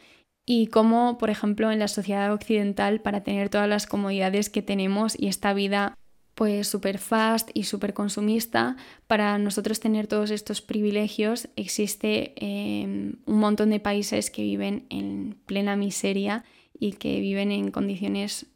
y 0.46 0.68
cómo, 0.68 1.18
por 1.18 1.30
ejemplo, 1.30 1.72
en 1.72 1.80
la 1.80 1.88
sociedad 1.88 2.32
occidental, 2.32 3.02
para 3.02 3.24
tener 3.24 3.50
todas 3.50 3.68
las 3.68 3.88
comodidades 3.88 4.50
que 4.50 4.62
tenemos 4.62 5.20
y 5.20 5.28
esta 5.28 5.54
vida 5.54 5.96
pues 6.36 6.68
súper 6.68 6.98
fast 6.98 7.50
y 7.54 7.64
súper 7.64 7.94
consumista, 7.94 8.76
para 9.06 9.38
nosotros 9.38 9.80
tener 9.80 10.08
todos 10.08 10.32
estos 10.32 10.62
privilegios 10.62 11.50
existe 11.56 12.34
em, 12.38 13.18
un 13.26 13.40
montón 13.40 13.70
de 13.70 13.80
países 13.80 14.32
que 14.32 14.42
viven 14.42 14.86
en 14.90 15.38
plena 15.46 15.76
miseria 15.76 16.44
y 16.80 16.94
que 16.94 17.20
viven 17.20 17.52
en 17.52 17.70
condiciones 17.70 18.48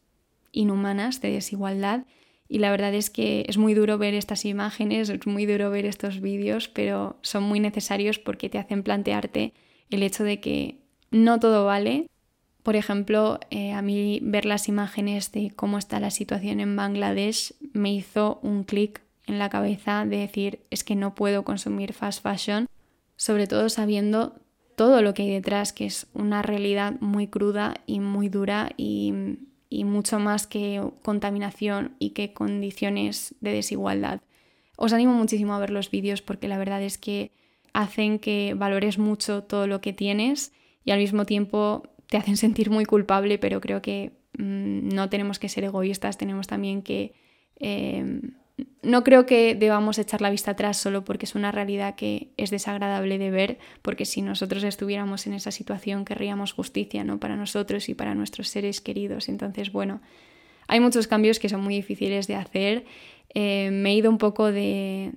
inhumanas 0.52 1.22
de 1.22 1.32
desigualdad. 1.32 2.06
Y 2.48 2.60
la 2.60 2.72
verdad 2.72 2.94
es 2.94 3.10
que 3.10 3.46
es 3.48 3.58
muy 3.58 3.74
duro 3.74 3.98
ver 3.98 4.14
estas 4.14 4.46
imágenes, 4.46 5.10
es 5.10 5.26
muy 5.26 5.46
duro 5.46 5.70
ver 5.72 5.86
estos 5.86 6.22
vídeos, 6.22 6.68
pero 6.68 7.18
son 7.22 7.44
muy 7.44 7.60
necesarios 7.60 8.20
porque 8.20 8.50
te 8.50 8.60
hacen 8.60 8.84
plantearte 8.84 9.54
el 9.90 10.04
hecho 10.04 10.24
de 10.24 10.40
que 10.40 10.78
no 11.12 11.40
todo 11.40 11.66
vale. 11.66 12.08
Por 12.62 12.76
ejemplo, 12.76 13.40
eh, 13.50 13.72
a 13.74 13.82
mí 13.82 14.20
ver 14.22 14.46
las 14.46 14.68
imágenes 14.68 15.32
de 15.32 15.52
cómo 15.56 15.78
está 15.78 16.00
la 16.00 16.12
situación 16.12 16.60
en 16.60 16.76
Bangladesh 16.76 17.54
me 17.74 17.94
hizo 17.94 18.40
un 18.44 18.64
clic 18.64 19.02
en 19.28 19.40
la 19.40 19.50
cabeza 19.50 20.06
de 20.06 20.18
decir 20.18 20.60
es 20.70 20.84
que 20.84 20.96
no 20.96 21.16
puedo 21.16 21.44
consumir 21.44 21.94
fast 21.94 22.22
fashion, 22.22 22.68
sobre 23.16 23.48
todo 23.48 23.70
sabiendo 23.70 24.36
todo 24.76 25.02
lo 25.02 25.14
que 25.14 25.24
hay 25.24 25.32
detrás, 25.32 25.74
que 25.74 25.86
es 25.86 26.08
una 26.14 26.42
realidad 26.42 26.96
muy 27.00 27.28
cruda 27.28 27.76
y 27.86 28.00
muy 28.00 28.30
dura 28.30 28.72
y, 28.78 29.14
y 29.76 29.84
mucho 29.84 30.20
más 30.20 30.48
que 30.48 30.82
contaminación 31.04 31.96
y 32.00 32.12
que 32.12 32.34
condiciones 32.34 33.36
de 33.42 33.52
desigualdad. 33.52 34.22
Os 34.78 34.94
animo 34.94 35.14
muchísimo 35.14 35.54
a 35.54 35.60
ver 35.60 35.70
los 35.70 35.92
vídeos 35.92 36.22
porque 36.22 36.48
la 36.48 36.58
verdad 36.58 36.82
es 36.82 36.98
que 36.98 37.32
hacen 37.74 38.20
que 38.20 38.54
valores 38.56 38.98
mucho 38.98 39.44
todo 39.44 39.68
lo 39.68 39.82
que 39.82 39.94
tienes 39.94 40.54
y 40.86 40.92
al 40.92 41.00
mismo 41.00 41.26
tiempo 41.26 41.84
te 42.08 42.18
hacen 42.18 42.38
sentir 42.38 42.70
muy 42.70 42.86
culpable, 42.86 43.38
pero 43.38 43.60
creo 43.60 43.82
que 43.82 44.14
mm, 44.38 44.90
no 44.90 45.10
tenemos 45.10 45.40
que 45.40 45.50
ser 45.50 45.64
egoístas, 45.64 46.18
tenemos 46.18 46.48
también 46.48 46.82
que... 46.82 47.14
Em, 47.58 48.34
no 48.82 49.04
creo 49.04 49.26
que 49.26 49.56
debamos 49.56 49.98
echar 50.00 50.22
la 50.22 50.30
vista 50.30 50.52
atrás 50.52 50.78
solo 50.78 51.04
porque 51.04 51.26
es 51.26 51.36
una 51.36 51.52
realidad 51.52 51.96
que 51.96 52.30
es 52.38 52.52
desagradable 52.52 53.18
de 53.18 53.32
ver, 53.32 53.58
porque 53.82 54.06
si 54.06 54.22
nosotros 54.22 54.64
estuviéramos 54.64 55.28
en 55.28 55.34
esa 55.34 55.52
situación 55.52 56.06
querríamos 56.06 56.54
justicia 56.54 57.04
¿no? 57.04 57.20
para 57.20 57.36
nosotros 57.36 57.90
y 57.90 57.96
para 57.96 58.16
nuestros 58.16 58.48
seres 58.48 58.80
queridos. 58.80 59.28
Entonces, 59.28 59.72
bueno, 59.72 60.02
hay 60.68 60.80
muchos 60.80 61.08
cambios 61.08 61.40
que 61.40 61.50
son 61.50 61.62
muy 61.62 61.76
difíciles 61.76 62.28
de 62.28 62.36
hacer. 62.36 62.86
Eh, 63.34 63.72
me 63.72 63.92
he 63.92 63.96
ido 63.96 64.10
un 64.10 64.18
poco 64.18 64.52
de, 64.52 65.12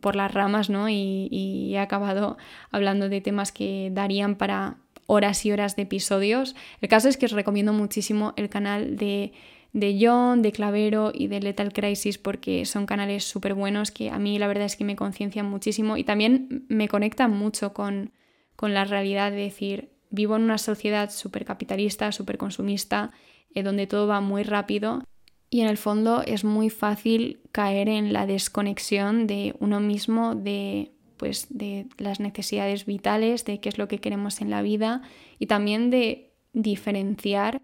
por 0.00 0.14
las 0.14 0.32
ramas 0.32 0.70
¿no? 0.70 0.88
y, 0.88 1.28
y 1.30 1.74
he 1.74 1.78
acabado 1.78 2.36
hablando 2.70 3.08
de 3.08 3.20
temas 3.20 3.50
que 3.50 3.90
darían 3.92 4.36
para 4.36 4.76
horas 5.06 5.44
y 5.44 5.50
horas 5.50 5.74
de 5.74 5.82
episodios. 5.82 6.54
El 6.80 6.88
caso 6.88 7.08
es 7.08 7.16
que 7.16 7.26
os 7.26 7.32
recomiendo 7.32 7.72
muchísimo 7.72 8.34
el 8.36 8.48
canal 8.48 8.96
de, 8.96 9.32
de 9.72 9.98
John, 10.00 10.42
de 10.42 10.52
Clavero 10.52 11.12
y 11.14 11.28
de 11.28 11.40
Lethal 11.40 11.72
Crisis 11.72 12.18
porque 12.18 12.64
son 12.66 12.86
canales 12.86 13.24
súper 13.24 13.54
buenos 13.54 13.90
que 13.90 14.10
a 14.10 14.18
mí 14.18 14.38
la 14.38 14.46
verdad 14.46 14.66
es 14.66 14.76
que 14.76 14.84
me 14.84 14.96
conciencian 14.96 15.46
muchísimo 15.46 15.96
y 15.96 16.04
también 16.04 16.66
me 16.68 16.88
conectan 16.88 17.30
mucho 17.30 17.72
con, 17.72 18.12
con 18.56 18.74
la 18.74 18.84
realidad 18.84 19.30
de 19.30 19.38
decir, 19.38 19.90
vivo 20.10 20.36
en 20.36 20.42
una 20.42 20.58
sociedad 20.58 21.10
súper 21.10 21.44
capitalista, 21.44 22.12
súper 22.12 22.36
consumista, 22.36 23.10
eh, 23.54 23.62
donde 23.62 23.86
todo 23.86 24.06
va 24.06 24.20
muy 24.20 24.42
rápido 24.42 25.02
y 25.48 25.60
en 25.60 25.68
el 25.68 25.76
fondo 25.76 26.22
es 26.22 26.44
muy 26.44 26.70
fácil 26.70 27.40
caer 27.52 27.88
en 27.88 28.12
la 28.12 28.26
desconexión 28.26 29.26
de 29.26 29.54
uno 29.58 29.80
mismo, 29.80 30.34
de 30.34 30.92
pues 31.18 31.46
de 31.50 31.86
las 31.98 32.20
necesidades 32.20 32.84
vitales, 32.84 33.44
de 33.44 33.60
qué 33.60 33.68
es 33.68 33.78
lo 33.78 33.86
que 33.86 33.98
queremos 33.98 34.40
en 34.40 34.50
la 34.50 34.60
vida 34.60 35.02
y 35.38 35.46
también 35.46 35.90
de 35.90 36.32
diferenciar 36.52 37.62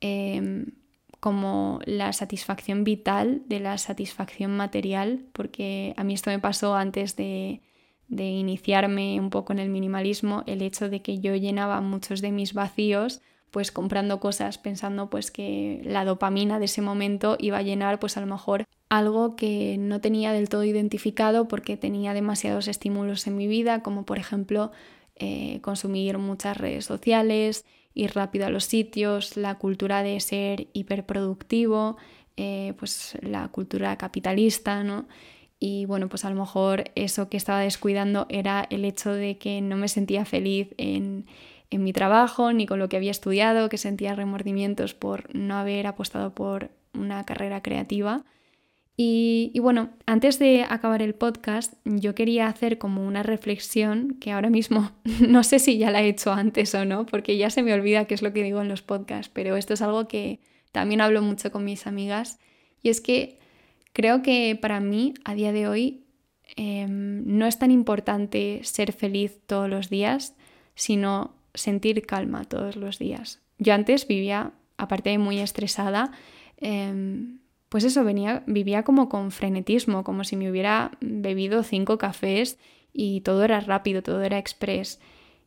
em, 0.00 0.66
como 1.22 1.78
la 1.84 2.12
satisfacción 2.12 2.82
vital 2.82 3.42
de 3.46 3.60
la 3.60 3.78
satisfacción 3.78 4.56
material, 4.56 5.20
porque 5.32 5.94
a 5.96 6.02
mí 6.02 6.14
esto 6.14 6.30
me 6.30 6.40
pasó 6.40 6.74
antes 6.74 7.14
de, 7.14 7.60
iniciarme 8.08 9.20
un 9.20 9.30
poco 9.30 9.52
en 9.52 9.60
el 9.60 9.68
minimalismo, 9.68 10.42
el 10.48 10.62
hecho 10.62 10.88
de 10.88 11.00
que 11.00 11.20
yo 11.20 11.36
llenaba 11.36 11.80
muchos 11.80 12.22
de 12.22 12.32
mis 12.32 12.54
vacíos 12.54 13.20
pues 13.52 13.70
comprando 13.70 14.18
cosas 14.18 14.58
pensando 14.58 15.10
pues 15.10 15.30
que 15.30 15.80
la 15.84 16.04
dopamina 16.04 16.58
de 16.58 16.64
ese 16.64 16.82
momento 16.82 17.36
iba 17.38 17.58
a 17.58 17.62
llenar 17.62 18.00
pues 18.00 18.16
a 18.16 18.20
lo 18.20 18.26
mejor 18.26 18.66
algo 18.88 19.36
que 19.36 19.76
no 19.78 20.00
tenía 20.00 20.32
del 20.32 20.48
todo 20.48 20.64
identificado 20.64 21.46
porque 21.46 21.76
tenía 21.76 22.14
demasiados 22.14 22.66
estímulos 22.66 23.28
en 23.28 23.36
mi 23.36 23.46
vida, 23.46 23.84
como 23.84 24.04
por 24.04 24.18
ejemplo 24.18 24.72
eh, 25.14 25.60
consumir 25.60 26.18
muchas 26.18 26.56
redes 26.56 26.84
sociales, 26.84 27.64
ir 27.94 28.12
rápido 28.14 28.46
a 28.46 28.50
los 28.50 28.64
sitios, 28.64 29.36
la 29.36 29.56
cultura 29.56 30.02
de 30.02 30.18
ser 30.20 30.68
hiperproductivo, 30.72 31.96
eh, 32.36 32.74
pues 32.78 33.16
la 33.22 33.48
cultura 33.48 33.96
capitalista, 33.96 34.82
¿no? 34.84 35.06
Y 35.58 35.84
bueno, 35.86 36.08
pues 36.08 36.24
a 36.24 36.30
lo 36.30 36.36
mejor 36.36 36.84
eso 36.96 37.28
que 37.28 37.36
estaba 37.36 37.60
descuidando 37.60 38.26
era 38.28 38.66
el 38.70 38.84
hecho 38.84 39.12
de 39.12 39.38
que 39.38 39.60
no 39.60 39.76
me 39.76 39.88
sentía 39.88 40.24
feliz 40.24 40.74
en, 40.76 41.26
en 41.70 41.84
mi 41.84 41.92
trabajo 41.92 42.52
ni 42.52 42.66
con 42.66 42.78
lo 42.78 42.88
que 42.88 42.96
había 42.96 43.10
estudiado, 43.10 43.68
que 43.68 43.78
sentía 43.78 44.14
remordimientos 44.14 44.94
por 44.94 45.32
no 45.34 45.54
haber 45.54 45.86
apostado 45.86 46.34
por 46.34 46.70
una 46.94 47.24
carrera 47.24 47.62
creativa. 47.62 48.24
Y, 49.04 49.58
bueno, 49.58 49.90
antes 50.06 50.38
de 50.38 50.62
acabar 50.62 51.02
el 51.02 51.16
podcast, 51.16 51.74
yo 51.84 52.14
quería 52.14 52.46
hacer 52.46 52.78
como 52.78 53.04
una 53.04 53.24
reflexión 53.24 54.16
que 54.20 54.30
ahora 54.30 54.48
mismo 54.48 54.92
no 55.28 55.42
sé 55.42 55.58
si 55.58 55.76
ya 55.76 55.90
la 55.90 56.02
he 56.02 56.08
hecho 56.08 56.32
antes 56.32 56.72
o 56.76 56.84
no, 56.84 57.04
porque 57.04 57.36
ya 57.36 57.50
se 57.50 57.64
me 57.64 57.74
olvida 57.74 58.04
qué 58.04 58.14
es 58.14 58.22
lo 58.22 58.32
que 58.32 58.44
digo 58.44 58.60
en 58.60 58.68
los 58.68 58.82
podcasts, 58.82 59.28
pero 59.34 59.56
esto 59.56 59.74
es 59.74 59.82
algo 59.82 60.06
que 60.06 60.38
también 60.70 61.00
hablo 61.00 61.20
mucho 61.20 61.50
con 61.50 61.64
mis 61.64 61.88
amigas. 61.88 62.38
Y 62.80 62.90
es 62.90 63.00
que 63.00 63.40
creo 63.92 64.22
que 64.22 64.56
para 64.60 64.78
mí, 64.78 65.14
a 65.24 65.34
día 65.34 65.50
de 65.50 65.66
hoy, 65.66 66.04
em, 66.54 67.24
no 67.26 67.46
es 67.46 67.58
tan 67.58 67.72
importante 67.72 68.60
ser 68.62 68.92
feliz 68.92 69.40
todos 69.46 69.68
los 69.68 69.90
días, 69.90 70.36
sino 70.76 71.34
sentir 71.54 72.06
calma 72.06 72.44
todos 72.44 72.76
los 72.76 73.00
días. 73.00 73.40
Yo 73.58 73.74
antes 73.74 74.06
vivía, 74.06 74.52
aparte 74.76 75.10
de 75.10 75.18
muy 75.18 75.40
estresada, 75.40 76.12
em, 76.58 77.41
pues 77.72 77.84
eso, 77.84 78.04
venía, 78.04 78.42
vivía 78.46 78.82
como 78.82 79.08
con 79.08 79.30
frenetismo, 79.30 80.04
como 80.04 80.24
si 80.24 80.36
me 80.36 80.50
hubiera 80.50 80.90
bebido 81.00 81.62
cinco 81.62 81.96
cafés 81.96 82.58
y 82.92 83.22
todo 83.22 83.44
era 83.44 83.60
rápido, 83.60 84.02
todo 84.02 84.20
era 84.20 84.36
express. 84.36 85.00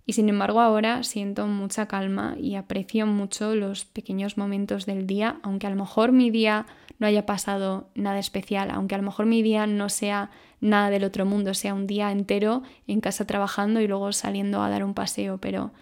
Y 0.07 0.13
sin 0.13 0.27
embargo 0.27 0.59
ahora 0.59 1.03
siento 1.03 1.45
mucha 1.45 1.87
calma 1.87 2.35
y 2.39 2.55
aprecio 2.55 3.05
mucho 3.05 3.53
los 3.53 3.85
pequeños 3.85 4.39
momentos 4.39 4.87
del 4.87 5.05
día, 5.05 5.37
aunque 5.43 5.67
a 5.67 5.69
lo 5.69 5.75
mejor 5.75 6.13
mi 6.13 6.31
día 6.31 6.65
no 6.97 7.05
haya 7.05 7.27
pasado 7.27 7.91
nada 7.93 8.17
especial, 8.17 8.71
aunque 8.71 8.95
a 8.95 8.97
lo 8.97 9.03
mejor 9.03 9.27
mi 9.27 9.43
día 9.43 9.67
no 9.67 9.89
sea 9.89 10.31
nada 10.61 10.89
del 10.89 11.03
otro 11.03 11.27
mundo, 11.27 11.53
sea 11.53 11.75
un 11.75 11.85
día 11.85 12.11
entero 12.11 12.63
en 12.87 13.01
casa 13.01 13.27
trabajando 13.27 13.81
y 13.81 13.87
luego 13.87 14.11
saliendo 14.13 14.63
a 14.63 14.69
dar 14.71 14.83
un 14.83 14.95
paseo, 14.95 15.37
pero 15.37 15.73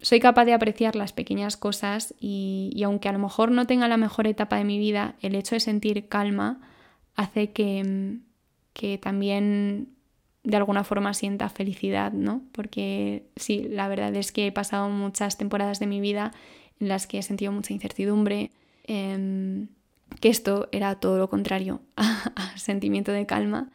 soy 0.00 0.20
capaz 0.20 0.44
de 0.44 0.52
apreciar 0.52 0.94
las 0.94 1.12
pequeñas 1.12 1.56
cosas 1.56 2.14
y, 2.20 2.80
aunque 2.84 3.08
a 3.08 3.12
lo 3.12 3.18
mejor 3.18 3.50
no 3.50 3.66
tenga 3.66 3.88
la 3.88 3.96
mejor 3.96 4.26
etapa 4.26 4.56
de 4.56 4.64
mi 4.64 4.78
vida, 4.78 5.16
el 5.22 5.34
hecho 5.34 5.54
de 5.54 5.60
sentir 5.60 6.08
calma 6.08 6.60
hace 7.14 7.52
que, 7.52 8.18
que 8.72 8.98
también 8.98 9.88
de 10.44 10.56
alguna 10.56 10.84
forma 10.84 11.12
sienta 11.14 11.48
felicidad, 11.48 12.12
¿no? 12.12 12.42
Porque 12.52 13.26
sí, 13.36 13.66
la 13.68 13.88
verdad 13.88 14.14
es 14.14 14.32
que 14.32 14.46
he 14.46 14.52
pasado 14.52 14.88
muchas 14.88 15.38
temporadas 15.38 15.80
de 15.80 15.86
mi 15.86 16.00
vida 16.00 16.32
en 16.78 16.88
las 16.88 17.06
que 17.06 17.18
he 17.18 17.22
sentido 17.22 17.50
mucha 17.50 17.72
incertidumbre, 17.72 18.52
em, 18.84 19.68
que 20.20 20.28
esto 20.28 20.68
era 20.72 20.94
todo 21.00 21.18
lo 21.18 21.28
contrario 21.28 21.80
a 21.96 22.56
sentimiento 22.58 23.12
de 23.12 23.26
calma 23.26 23.70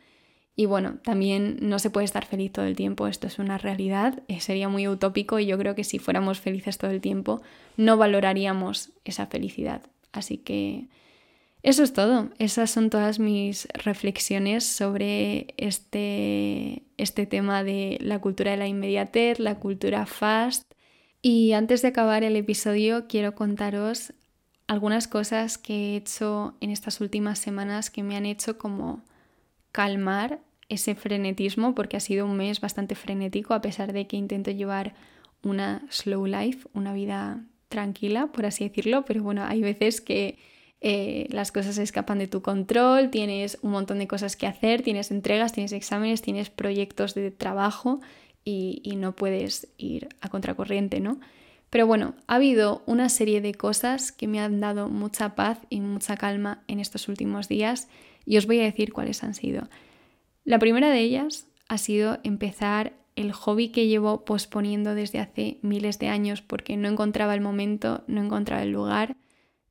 y 0.56 0.66
bueno, 0.66 1.00
también 1.04 1.58
no 1.62 1.80
se 1.80 1.90
puede 1.90 2.06
estar 2.06 2.26
feliz 2.26 2.52
todo 2.52 2.66
el 2.66 2.76
tiempo, 2.76 3.08
esto 3.08 3.28
es 3.28 3.40
una 3.40 3.58
realidad, 3.58 4.22
eh, 4.28 4.42
sería 4.42 4.70
muy 4.70 4.88
utópico 4.88 5.40
y 5.40 5.46
yo 5.46 5.58
creo 5.58 5.76
que 5.76 5.84
si 5.84 5.98
fuéramos 5.98 6.40
felices 6.40 6.78
todo 6.78 6.92
el 6.92 7.02
tiempo 7.02 7.42
no 7.78 7.98
valoraríamos 7.98 8.92
esa 9.06 9.28
felicidad. 9.28 9.82
Así 10.12 10.38
que 10.38 10.88
eso 11.64 11.84
es 11.84 11.94
todo, 11.94 12.30
esas 12.40 12.72
son 12.72 12.90
todas 12.90 13.20
mis 13.20 13.68
reflexiones 13.74 14.66
sobre 14.66 15.54
este, 15.58 16.84
este 16.98 17.26
tema 17.26 17.64
de 17.64 17.98
la 18.02 18.20
cultura 18.20 18.52
de 18.52 18.58
la 18.58 18.68
inmediatez, 18.68 19.40
la 19.40 19.60
cultura 19.60 20.06
fast. 20.06 20.64
Y 21.22 21.54
antes 21.54 21.84
de 21.84 21.90
acabar 21.90 22.24
el 22.24 22.36
episodio 22.36 23.08
quiero 23.08 23.36
contaros 23.36 24.14
algunas 24.68 25.08
cosas 25.08 25.58
que 25.58 25.94
he 25.94 25.96
hecho 25.98 26.56
en 26.62 26.72
estas 26.72 27.00
últimas 27.00 27.38
semanas 27.38 27.92
que 27.92 28.04
me 28.04 28.16
han 28.16 28.26
hecho 28.26 28.58
como 28.58 29.04
calmar 29.72 30.40
ese 30.70 30.96
frenetismo 30.96 31.76
porque 31.76 31.98
ha 31.98 32.00
sido 32.00 32.26
un 32.26 32.38
mes 32.38 32.62
bastante 32.62 32.96
frenético 32.96 33.54
a 33.54 33.62
pesar 33.62 33.94
de 33.94 34.08
que 34.08 34.18
intento 34.18 34.52
llevar 34.52 34.94
una 35.44 35.86
slow 35.90 36.26
life, 36.26 36.68
una 36.74 36.94
vida 36.94 37.44
tranquila, 37.68 38.28
por 38.28 38.46
así 38.46 38.68
decirlo, 38.68 39.04
pero 39.06 39.24
bueno, 39.24 39.44
hay 39.46 39.62
veces 39.62 40.02
que 40.02 40.38
eh, 40.82 41.28
las 41.30 41.52
cosas 41.52 41.78
escapan 41.78 42.20
de 42.20 42.28
tu 42.28 42.42
control, 42.42 43.10
tienes 43.10 43.58
un 43.62 43.72
montón 43.72 44.00
de 44.00 44.08
cosas 44.08 44.36
que 44.36 44.48
hacer, 44.48 44.82
tienes 44.82 45.12
entregas, 45.12 45.54
tienes 45.54 45.72
exámenes, 45.74 46.22
tienes 46.22 46.50
proyectos 46.50 47.14
de 47.14 47.32
trabajo 47.32 48.00
y 48.44 48.96
no 48.98 49.16
puedes 49.16 49.68
ir 49.78 50.10
a 50.20 50.30
contracorriente, 50.30 51.00
¿no? 51.00 51.20
Pero 51.72 51.88
bueno, 51.88 52.16
ha 52.28 52.36
habido 52.36 52.84
una 52.86 53.08
serie 53.08 53.40
de 53.40 53.56
cosas 53.56 54.12
que 54.12 54.28
me 54.28 54.42
han 54.42 54.60
dado 54.60 54.90
mucha 54.90 55.36
paz 55.36 55.58
y 55.70 55.80
mucha 55.80 56.18
calma 56.18 56.64
en 56.68 56.82
estos 56.82 57.08
últimos 57.08 57.48
días 57.48 57.88
y 58.26 58.38
os 58.38 58.46
voy 58.46 58.60
a 58.60 58.64
decir 58.64 58.92
cuáles 58.92 59.24
han 59.24 59.34
sido. 59.34 59.70
La 60.44 60.60
primera 60.60 60.90
de 60.90 61.00
ellas 61.00 61.48
ha 61.70 61.78
sido 61.78 62.20
empezar 62.24 62.92
el 63.16 63.32
hobby 63.32 63.70
que 63.70 63.88
llevo 63.88 64.26
posponiendo 64.26 64.96
desde 64.96 65.20
hace 65.20 65.60
miles 65.62 65.98
de 65.98 66.10
años 66.10 66.42
porque 66.42 66.76
no 66.76 66.90
encontraba 66.90 67.34
el 67.34 67.42
momento, 67.42 68.04
no 68.06 68.22
encontraba 68.22 68.64
el 68.64 68.72
lugar 68.72 69.16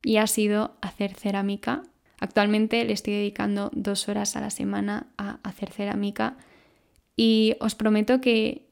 y 0.01 0.17
ha 0.17 0.25
sido 0.25 0.77
hacer 0.81 1.13
cerámica. 1.13 1.83
Actualmente 2.19 2.83
le 2.83 2.93
estoy 2.93 3.13
dedicando 3.13 3.69
dos 3.73 4.09
horas 4.09 4.35
a 4.35 4.41
la 4.41 4.49
semana 4.49 5.05
a 5.19 5.39
hacer 5.43 5.69
cerámica 5.69 6.35
y 7.15 7.57
os 7.59 7.75
prometo 7.75 8.21
que 8.21 8.70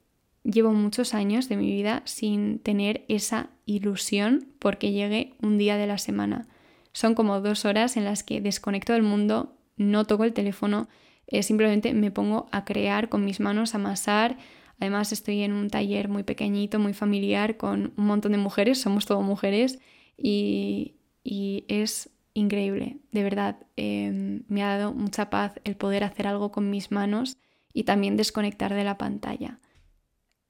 llevo 0.51 0.73
muchos 0.73 1.13
años 1.13 1.49
de 1.49 1.57
mi 1.57 1.67
vida 1.67 2.01
sin 2.05 2.59
tener 2.59 3.05
esa 3.07 3.49
ilusión 3.65 4.47
porque 4.59 4.91
llegue 4.91 5.33
un 5.41 5.57
día 5.57 5.77
de 5.77 5.87
la 5.87 5.97
semana. 5.97 6.47
Son 6.91 7.15
como 7.15 7.39
dos 7.41 7.65
horas 7.65 7.97
en 7.97 8.05
las 8.05 8.23
que 8.23 8.41
desconecto 8.41 8.93
del 8.93 9.03
mundo, 9.03 9.55
no 9.77 10.05
toco 10.05 10.23
el 10.23 10.33
teléfono, 10.33 10.87
eh, 11.27 11.43
simplemente 11.43 11.93
me 11.93 12.11
pongo 12.11 12.47
a 12.51 12.65
crear 12.65 13.09
con 13.09 13.23
mis 13.23 13.39
manos, 13.39 13.73
a 13.73 13.77
amasar. 13.77 14.37
Además 14.79 15.11
estoy 15.11 15.41
en 15.41 15.53
un 15.53 15.69
taller 15.69 16.09
muy 16.09 16.23
pequeñito, 16.23 16.79
muy 16.79 16.93
familiar, 16.93 17.57
con 17.57 17.93
un 17.95 18.05
montón 18.05 18.31
de 18.31 18.37
mujeres, 18.39 18.81
somos 18.81 19.05
todo 19.05 19.21
mujeres 19.21 19.79
y, 20.17 20.95
es 21.23 22.09
increíble, 22.33 22.97
de 23.11 23.23
verdad. 23.23 23.57
Em, 23.75 24.43
me 24.47 24.63
ha 24.63 24.77
dado 24.77 24.93
mucha 24.93 25.29
paz 25.29 25.59
el 25.63 25.75
poder 25.75 26.03
hacer 26.03 26.25
algo 26.27 26.51
con 26.51 26.69
mis 26.69 26.91
manos 26.91 27.37
y 27.73 27.83
también 27.83 28.17
desconectar 28.17 28.73
de 28.73 28.83
la 28.83 28.97
pantalla. 28.97 29.59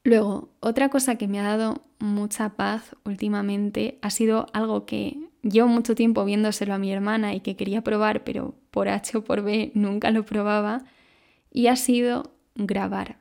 Luego, 0.04 0.50
otra 0.60 0.90
cosa 0.90 1.18
que 1.18 1.28
me 1.28 1.40
ha 1.40 1.44
dado 1.44 1.84
mucha 2.00 2.56
paz 2.56 2.96
últimamente 3.04 4.00
ha 4.02 4.10
sido 4.10 4.48
algo 4.54 4.86
que 4.86 5.18
llevo 5.42 5.68
mucho 5.68 5.96
tiempo 5.96 6.26
viéndoselo 6.26 6.74
a 6.74 6.78
mi 6.78 6.92
hermana 6.92 7.34
y 7.34 7.42
que 7.42 7.56
quería 7.56 7.82
probar, 7.82 8.24
pero 8.24 8.56
por 8.72 8.88
H 8.88 9.18
o 9.18 9.24
por 9.24 9.42
B 9.42 9.72
nunca 9.74 10.12
lo 10.12 10.26
probaba, 10.26 10.86
y 11.52 11.68
ha 11.68 11.76
sido 11.76 12.32
grabar. 12.56 13.18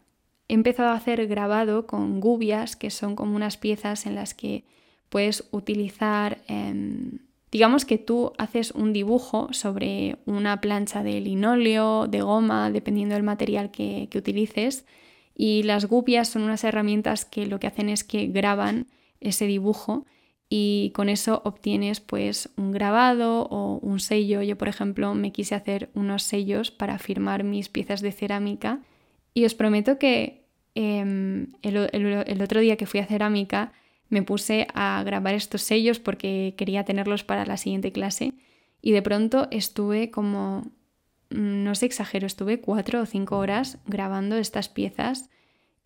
He 0.48 0.54
empezado 0.54 0.90
a 0.90 0.94
hacer 0.94 1.26
grabado 1.26 1.86
con 1.86 2.20
gubias, 2.20 2.76
que 2.76 2.90
son 2.90 3.16
como 3.16 3.36
unas 3.36 3.56
piezas 3.56 4.06
en 4.06 4.14
las 4.14 4.34
que 4.34 4.64
puedes 5.08 5.48
utilizar, 5.50 6.42
em, 6.48 7.18
digamos 7.50 7.84
que 7.84 7.98
tú 7.98 8.32
haces 8.38 8.70
un 8.72 8.92
dibujo 8.92 9.48
sobre 9.52 10.18
una 10.26 10.60
plancha 10.60 11.02
de 11.02 11.20
linóleo, 11.20 12.06
de 12.06 12.20
goma, 12.20 12.70
dependiendo 12.70 13.14
del 13.14 13.24
material 13.24 13.70
que, 13.70 14.08
que 14.10 14.18
utilices, 14.18 14.84
y 15.40 15.62
las 15.62 15.86
gupias 15.86 16.28
son 16.28 16.42
unas 16.42 16.64
herramientas 16.64 17.24
que 17.24 17.46
lo 17.46 17.60
que 17.60 17.68
hacen 17.68 17.88
es 17.88 18.02
que 18.02 18.26
graban 18.26 18.88
ese 19.20 19.46
dibujo 19.46 20.04
y 20.50 20.90
con 20.94 21.08
eso 21.08 21.42
obtienes 21.44 22.00
pues 22.00 22.50
un 22.56 22.72
grabado 22.72 23.46
o 23.48 23.78
un 23.78 24.00
sello. 24.00 24.42
Yo, 24.42 24.58
por 24.58 24.66
ejemplo, 24.66 25.14
me 25.14 25.30
quise 25.30 25.54
hacer 25.54 25.90
unos 25.94 26.24
sellos 26.24 26.72
para 26.72 26.98
firmar 26.98 27.44
mis 27.44 27.68
piezas 27.68 28.00
de 28.00 28.10
cerámica 28.10 28.80
y 29.32 29.44
os 29.44 29.54
prometo 29.54 29.96
que 29.98 30.44
em, 30.74 31.52
el, 31.62 32.42
otro 32.42 32.60
día 32.60 32.76
que 32.76 32.86
fui 32.86 32.98
a 32.98 33.06
cerámica 33.06 33.72
me 34.08 34.22
puse 34.22 34.66
a 34.74 35.00
grabar 35.06 35.34
estos 35.34 35.62
sellos 35.62 36.00
porque 36.00 36.54
quería 36.56 36.84
tenerlos 36.84 37.22
para 37.22 37.46
la 37.46 37.58
siguiente 37.58 37.92
clase 37.92 38.32
y 38.82 38.90
de 38.90 39.02
pronto 39.02 39.46
estuve 39.52 40.10
como 40.10 40.72
no 41.30 41.74
sé 41.74 41.86
exagero, 41.86 42.26
estuve 42.26 42.60
cuatro 42.60 43.02
o 43.02 43.06
cinco 43.06 43.38
horas 43.38 43.78
grabando 43.86 44.36
estas 44.36 44.68
piezas 44.68 45.30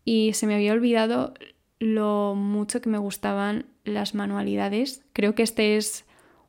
y 0.04 0.32
se 0.34 0.46
me 0.46 0.54
había 0.54 0.72
olvidado 0.72 1.34
lo 1.78 2.34
mucho 2.36 2.80
que 2.80 2.88
me 2.88 2.98
gustaban 2.98 3.66
las 3.84 4.14
manualidades. 4.14 5.04
Creo 5.12 5.34
que 5.34 5.42
este 5.42 5.76
es 5.76 6.04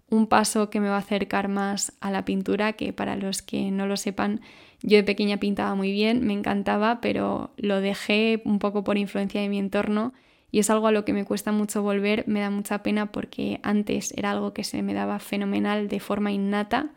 un 0.10 0.28
paso 0.28 0.70
que 0.70 0.80
me 0.80 0.90
va 0.90 0.96
a 0.96 1.00
acercar 1.00 1.48
más 1.48 1.94
a 2.00 2.12
la 2.12 2.24
pintura, 2.24 2.74
que 2.74 2.94
para 2.94 3.16
los 3.16 3.42
que 3.42 3.72
no 3.72 3.88
lo 3.88 3.98
sepan, 3.98 4.42
yo 4.82 4.98
de 4.98 5.04
pequeña 5.04 5.38
pintaba 5.38 5.74
muy 5.74 5.92
bien, 5.92 6.26
me 6.26 6.34
encantaba, 6.34 7.02
pero 7.02 7.52
lo 7.58 7.82
dejé 7.82 8.42
un 8.46 8.60
poco 8.60 8.84
por 8.84 8.98
influencia 8.98 9.42
de 9.42 9.50
mi 9.50 9.58
entorno 9.58 10.14
y 10.52 10.60
es 10.60 10.70
algo 10.70 10.86
a 10.86 10.92
lo 10.92 11.04
que 11.04 11.14
me 11.14 11.26
cuesta 11.26 11.52
mucho 11.52 11.82
volver, 11.82 12.26
me 12.28 12.42
da 12.42 12.52
mucha 12.52 12.84
pena 12.84 13.12
porque 13.12 13.60
antes 13.64 14.14
era 14.16 14.30
algo 14.32 14.54
que 14.54 14.64
se 14.64 14.84
me 14.84 14.94
daba 14.94 15.18
fenomenal 15.18 15.88
de 15.88 16.00
forma 16.00 16.32
innata 16.32 16.92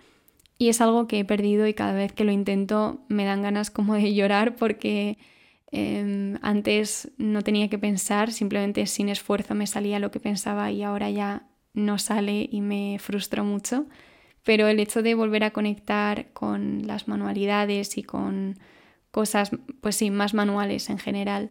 y 0.59 0.69
es 0.69 0.81
algo 0.81 1.07
que 1.07 1.21
he 1.21 1.25
perdido 1.25 1.67
y 1.67 1.75
cada 1.75 1.93
vez 1.93 2.13
que 2.13 2.25
lo 2.25 2.33
intento 2.33 3.01
me 3.09 3.25
dan 3.25 3.43
ganas 3.43 3.71
como 3.71 3.95
de 3.95 4.15
llorar 4.15 4.57
porque 4.57 5.19
em, 5.71 6.39
antes 6.43 7.11
no 7.19 7.43
tenía 7.43 7.69
que 7.69 7.79
pensar, 7.79 8.33
simplemente 8.33 8.87
sin 8.87 9.09
esfuerzo 9.09 9.55
me 9.55 9.67
salía 9.67 9.99
lo 9.99 10.11
que 10.11 10.21
pensaba 10.21 10.71
y 10.71 10.83
ahora 10.83 11.11
ya 11.11 11.49
no 11.75 11.99
sale 11.99 12.49
y 12.51 12.61
me 12.63 12.99
frustro 12.99 13.45
mucho. 13.45 13.87
Pero 14.43 14.69
el 14.69 14.81
hecho 14.81 15.03
de 15.03 15.15
volver 15.15 15.45
a 15.45 15.51
conectar 15.51 16.33
con 16.33 16.87
las 16.87 17.09
manualidades 17.09 17.99
y 17.99 18.03
con 18.05 18.59
cosas, 19.11 19.51
pues 19.81 19.97
sí, 19.97 20.11
más 20.11 20.35
manuales 20.35 20.89
en 20.89 20.99
general, 20.99 21.51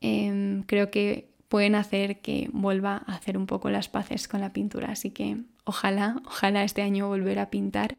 em, 0.00 0.62
creo 0.64 0.90
que 0.90 1.30
pueden 1.48 1.74
hacer 1.74 2.20
que 2.22 2.48
vuelva 2.52 3.02
a 3.06 3.14
hacer 3.14 3.36
un 3.36 3.46
poco 3.46 3.70
las 3.70 3.88
paces 3.88 4.28
con 4.28 4.40
la 4.40 4.52
pintura. 4.52 4.90
Así 4.92 5.10
que 5.10 5.36
ojalá, 5.64 6.22
ojalá 6.26 6.64
este 6.64 6.82
año 6.82 7.08
volver 7.08 7.38
a 7.38 7.50
pintar 7.50 7.98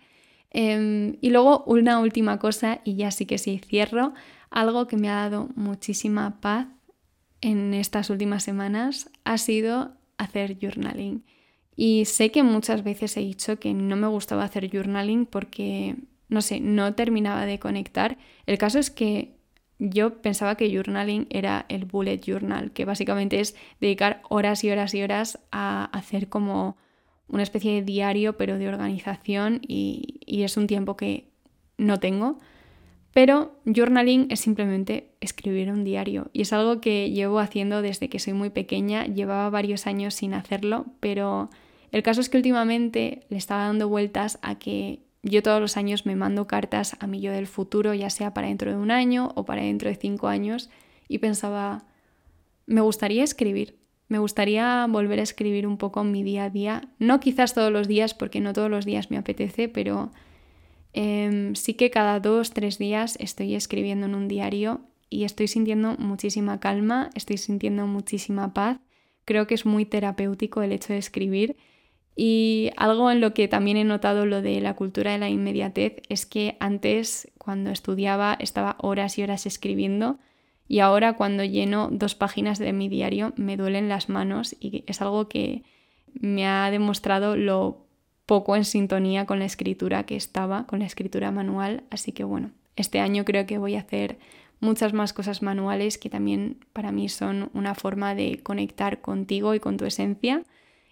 Em, 0.53 1.17
y 1.19 1.31
luego 1.31 1.63
una 1.65 1.99
última 1.99 2.37
cosa, 2.39 2.79
y 2.83 2.95
ya 2.95 3.11
sí 3.11 3.25
que 3.25 3.37
sí 3.39 3.59
cierro, 3.59 4.13
algo 4.51 4.87
que 4.87 4.97
me 4.97 5.09
ha 5.09 5.15
dado 5.15 5.49
muchísima 5.55 6.39
paz 6.39 6.67
en 7.41 7.73
estas 7.73 8.09
últimas 8.09 8.43
semanas 8.43 9.09
ha 9.25 9.37
sido 9.37 9.93
hacer 10.17 10.57
journaling. 10.61 11.25
Y 11.75 12.05
sé 12.05 12.31
que 12.31 12.43
muchas 12.43 12.83
veces 12.83 13.17
he 13.17 13.21
dicho 13.21 13.59
que 13.59 13.73
no 13.73 13.95
me 13.95 14.07
gustaba 14.07 14.43
hacer 14.43 14.69
journaling 14.71 15.25
porque, 15.25 15.95
no 16.29 16.41
sé, 16.41 16.59
no 16.59 16.93
terminaba 16.93 17.45
de 17.45 17.59
conectar. 17.59 18.17
El 18.45 18.59
caso 18.59 18.77
es 18.77 18.91
que 18.91 19.35
yo 19.79 20.21
pensaba 20.21 20.55
que 20.55 20.73
journaling 20.73 21.27
era 21.29 21.65
el 21.67 21.85
bullet 21.85 22.19
journal, 22.19 22.71
que 22.71 22.85
básicamente 22.85 23.39
es 23.39 23.55
dedicar 23.81 24.21
horas 24.29 24.63
y 24.63 24.69
horas 24.69 24.93
y 24.93 25.01
horas 25.01 25.39
a 25.51 25.85
hacer 25.85 26.29
como 26.29 26.77
una 27.27 27.43
especie 27.43 27.73
de 27.73 27.81
diario, 27.81 28.37
pero 28.37 28.57
de 28.57 28.67
organización 28.67 29.61
y, 29.67 30.19
es 30.27 30.57
un 30.57 30.67
tiempo 30.67 30.97
que 30.97 31.29
no 31.77 31.99
tengo. 31.99 32.37
Pero 33.13 33.59
journaling 33.65 34.27
es 34.29 34.39
simplemente 34.39 35.11
escribir 35.21 35.71
un 35.71 35.83
diario 35.83 36.29
y 36.33 36.41
es 36.41 36.51
algo 36.51 36.81
que 36.81 37.11
llevo 37.11 37.39
haciendo 37.39 37.81
desde 37.81 38.09
que 38.09 38.19
soy 38.19 38.33
muy 38.33 38.49
pequeña, 38.49 39.05
llevaba 39.05 39.49
varios 39.51 39.85
años 39.85 40.15
sin 40.15 40.33
hacerlo, 40.33 40.87
pero 40.99 41.49
el 41.91 42.01
caso 42.01 42.21
es 42.21 42.29
que 42.29 42.37
últimamente 42.37 43.25
le 43.29 43.37
estaba 43.37 43.65
dando 43.65 43.87
vueltas 43.87 44.39
a 44.41 44.57
que 44.57 45.03
yo 45.21 45.41
todos 45.43 45.61
los 45.61 45.77
años 45.77 46.05
me 46.05 46.15
mando 46.15 46.47
cartas 46.47 46.97
a 46.99 47.07
mi 47.07 47.21
yo 47.21 47.31
del 47.31 47.47
futuro, 47.47 47.93
ya 47.93 48.09
sea 48.09 48.33
para 48.33 48.47
dentro 48.47 48.71
de 48.71 48.77
un 48.77 48.91
año 48.91 49.31
o 49.35 49.45
para 49.45 49.61
dentro 49.61 49.89
de 49.89 49.95
cinco 49.95 50.27
años, 50.27 50.69
y 51.07 51.19
pensaba, 51.19 51.85
me 52.65 52.81
gustaría 52.81 53.23
escribir, 53.23 53.77
me 54.13 54.19
gustaría 54.19 54.85
volver 54.87 55.19
a 55.19 55.23
escribir 55.23 55.65
un 55.65 55.77
poco 55.77 56.03
mi 56.03 56.21
día 56.21 56.43
a 56.43 56.49
día. 56.51 56.87
No 56.99 57.19
quizás 57.19 57.55
todos 57.55 57.71
los 57.71 57.87
días, 57.87 58.13
porque 58.13 58.41
no 58.41 58.53
todos 58.53 58.69
los 58.69 58.85
días 58.85 59.09
me 59.09 59.17
apetece, 59.17 59.69
pero 59.69 60.11
em, 60.93 61.55
sí 61.55 61.73
que 61.73 61.89
cada 61.89 62.19
dos, 62.19 62.51
tres 62.51 62.77
días 62.77 63.17
estoy 63.19 63.55
escribiendo 63.55 64.05
en 64.05 64.13
un 64.13 64.27
diario 64.27 64.81
y 65.09 65.23
estoy 65.23 65.47
sintiendo 65.47 65.95
muchísima 65.97 66.59
calma, 66.59 67.09
estoy 67.15 67.37
sintiendo 67.37 67.87
muchísima 67.87 68.53
paz. 68.53 68.77
Creo 69.25 69.47
que 69.47 69.55
es 69.55 69.65
muy 69.65 69.83
terapéutico 69.83 70.61
el 70.61 70.73
hecho 70.73 70.93
de 70.93 70.99
escribir. 70.99 71.57
Y 72.15 72.69
algo 72.77 73.09
en 73.09 73.19
lo 73.19 73.33
que 73.33 73.47
también 73.47 73.77
he 73.77 73.83
notado 73.83 74.27
lo 74.27 74.43
de 74.43 74.61
la 74.61 74.75
cultura 74.75 75.11
de 75.11 75.17
la 75.17 75.29
inmediatez 75.29 76.03
es 76.07 76.27
que 76.27 76.55
antes, 76.59 77.31
cuando 77.39 77.71
estudiaba, 77.71 78.37
estaba 78.39 78.75
horas 78.79 79.17
y 79.17 79.23
horas 79.23 79.47
escribiendo 79.47 80.19
y 80.67 80.79
ahora 80.79 81.13
cuando 81.13 81.43
lleno 81.43 81.89
dos 81.91 82.15
páginas 82.15 82.59
de 82.59 82.73
mi 82.73 82.89
diario 82.89 83.33
me 83.35 83.57
duelen 83.57 83.89
las 83.89 84.09
manos 84.09 84.55
y 84.59 84.83
es 84.87 85.01
algo 85.01 85.27
que 85.27 85.63
me 86.13 86.47
ha 86.47 86.71
demostrado 86.71 87.35
lo 87.35 87.85
poco 88.25 88.55
en 88.55 88.65
sintonía 88.65 89.25
con 89.25 89.39
la 89.39 89.45
escritura 89.45 90.05
que 90.05 90.15
estaba, 90.15 90.65
con 90.65 90.79
la 90.79 90.85
escritura 90.85 91.31
manual. 91.31 91.83
Así 91.89 92.13
que 92.13 92.23
bueno, 92.23 92.51
este 92.75 92.99
año 92.99 93.25
creo 93.25 93.45
que 93.45 93.57
voy 93.57 93.75
a 93.75 93.81
hacer 93.81 94.17
muchas 94.59 94.93
más 94.93 95.11
cosas 95.11 95.41
manuales 95.41 95.97
que 95.97 96.09
también 96.09 96.57
para 96.71 96.91
mí 96.91 97.09
son 97.09 97.49
una 97.53 97.75
forma 97.75 98.15
de 98.15 98.39
conectar 98.41 99.01
contigo 99.01 99.53
y 99.53 99.59
con 99.59 99.75
tu 99.77 99.85
esencia. 99.85 100.43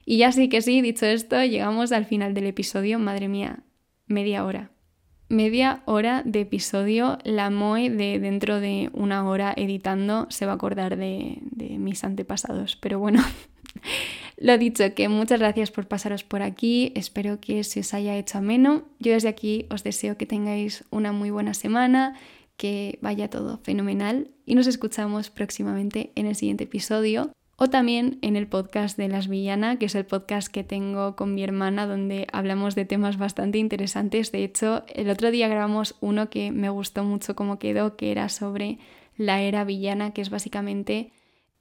Y 0.06 0.18
ya 0.18 0.32
sí 0.32 0.50
que 0.50 0.62
sí, 0.62 0.82
dicho 0.82 1.06
esto, 1.06 1.42
llegamos 1.44 1.92
al 1.94 2.06
final 2.06 2.34
del 2.34 2.48
episodio. 2.48 3.00
Madre 3.00 3.30
mía, 3.30 3.60
media 4.08 4.44
hora 4.44 4.72
media 5.32 5.82
hora 5.86 6.22
de 6.26 6.42
episodio, 6.42 7.18
la 7.24 7.50
Moe 7.50 7.90
de 7.90 8.20
dentro 8.20 8.60
de 8.60 8.90
una 8.94 9.28
hora 9.28 9.54
editando 9.56 10.28
se 10.30 10.46
va 10.46 10.52
a 10.52 10.56
acordar 10.56 10.98
de, 10.98 11.42
mis 11.80 12.04
antepasados. 12.04 12.76
Pero 12.76 13.00
bueno, 13.00 13.24
lo 14.38 14.58
dicho, 14.58 14.94
que 14.94 15.10
muchas 15.10 15.40
gracias 15.40 15.72
por 15.72 15.88
pasaros 15.88 16.24
por 16.24 16.42
aquí, 16.42 16.92
espero 16.96 17.40
que 17.40 17.64
se 17.64 17.80
os 17.80 17.94
haya 17.94 18.16
hecho 18.18 18.38
ameno. 18.38 18.84
Yo 19.00 19.14
desde 19.14 19.30
aquí 19.30 19.66
os 19.72 19.84
deseo 19.84 20.18
que 20.18 20.26
tengáis 20.26 20.84
una 20.92 21.12
muy 21.12 21.32
buena 21.32 21.54
semana, 21.54 22.16
que 22.58 23.00
vaya 23.02 23.30
todo 23.30 23.58
fenomenal 23.64 24.30
y 24.46 24.54
nos 24.54 24.68
escuchamos 24.68 25.30
próximamente 25.30 26.12
en 26.16 26.28
el 26.28 26.36
siguiente 26.36 26.66
episodio. 26.66 27.32
O 27.58 27.70
también 27.70 28.18
en 28.22 28.36
el 28.36 28.48
podcast 28.48 28.98
de 28.98 29.08
Las 29.08 29.28
Villana, 29.28 29.78
que 29.78 29.86
es 29.86 29.96
el 29.96 30.06
podcast 30.06 30.48
que 30.48 30.64
tengo 30.64 31.16
con 31.16 31.36
mi 31.36 31.44
hermana, 31.44 31.86
donde 31.86 32.28
hablamos 32.32 32.76
de 32.76 32.86
temas 32.86 33.18
bastante 33.18 33.58
interesantes. 33.60 34.32
De 34.32 34.44
hecho, 34.44 34.84
el 34.88 35.10
otro 35.10 35.30
día 35.32 35.48
grabamos 35.48 35.96
uno 36.02 36.30
que 36.30 36.52
me 36.52 36.70
gustó 36.70 37.04
mucho 37.04 37.36
cómo 37.36 37.60
quedó, 37.60 37.96
que 37.96 38.12
era 38.12 38.30
sobre 38.30 38.80
la 39.16 39.42
era 39.42 39.64
villana, 39.64 40.12
que 40.12 40.22
es 40.22 40.30
básicamente 40.30 41.12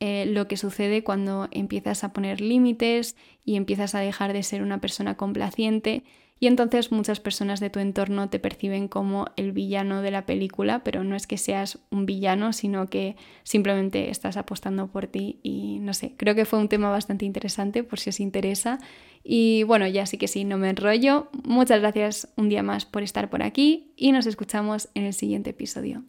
eh, 0.01 0.25
lo 0.27 0.49
que 0.49 0.57
sucede 0.57 1.05
cuando 1.05 1.49
empiezas 1.51 2.05
a 2.05 2.15
poner 2.15 2.41
límites 2.41 3.17
y 3.45 3.57
empiezas 3.57 3.95
a 3.95 4.01
dejar 4.01 4.33
de 4.33 4.43
ser 4.43 4.63
una 4.63 4.81
persona 4.81 5.17
complaciente 5.19 6.05
y 6.41 6.47
entonces 6.47 6.91
muchas 6.91 7.21
personas 7.21 7.61
de 7.61 7.69
tu 7.69 7.81
entorno 7.81 8.31
te 8.31 8.39
perciben 8.39 8.89
como 8.89 9.27
el 9.37 9.53
villano 9.53 10.01
de 10.01 10.11
la 10.11 10.25
película, 10.25 10.83
pero 10.83 11.05
no 11.05 11.15
es 11.15 11.27
que 11.27 11.37
seas 11.37 11.79
un 11.91 12.07
villano, 12.07 12.55
sino 12.55 12.89
que 12.89 13.17
simplemente 13.43 14.09
estás 14.09 14.39
apostando 14.39 14.89
por 14.89 15.07
ti 15.07 15.39
y 15.43 15.79
no 15.81 15.93
sé, 15.93 16.15
creo 16.17 16.35
que 16.35 16.47
fue 16.47 16.59
un 16.59 16.69
tema 16.69 16.89
bastante 16.89 17.27
interesante 17.27 17.85
por 17.85 18.01
si 18.01 18.09
os 18.09 18.21
interesa. 18.21 18.79
Y 19.23 19.65
bueno, 19.65 19.87
ya 19.87 20.07
sí 20.07 20.17
que 20.17 20.29
sí, 20.29 20.45
no 20.45 20.57
me 20.57 20.71
enrollo. 20.71 21.29
Muchas 21.45 21.81
gracias 21.81 22.33
un 22.37 22.49
día 22.49 22.63
más 22.63 22.87
por 22.87 23.03
estar 23.03 23.29
por 23.29 23.43
aquí 23.43 23.93
y 23.95 24.13
nos 24.13 24.25
escuchamos 24.25 24.89
en 24.95 25.05
el 25.05 25.13
siguiente 25.13 25.51
episodio. 25.51 26.05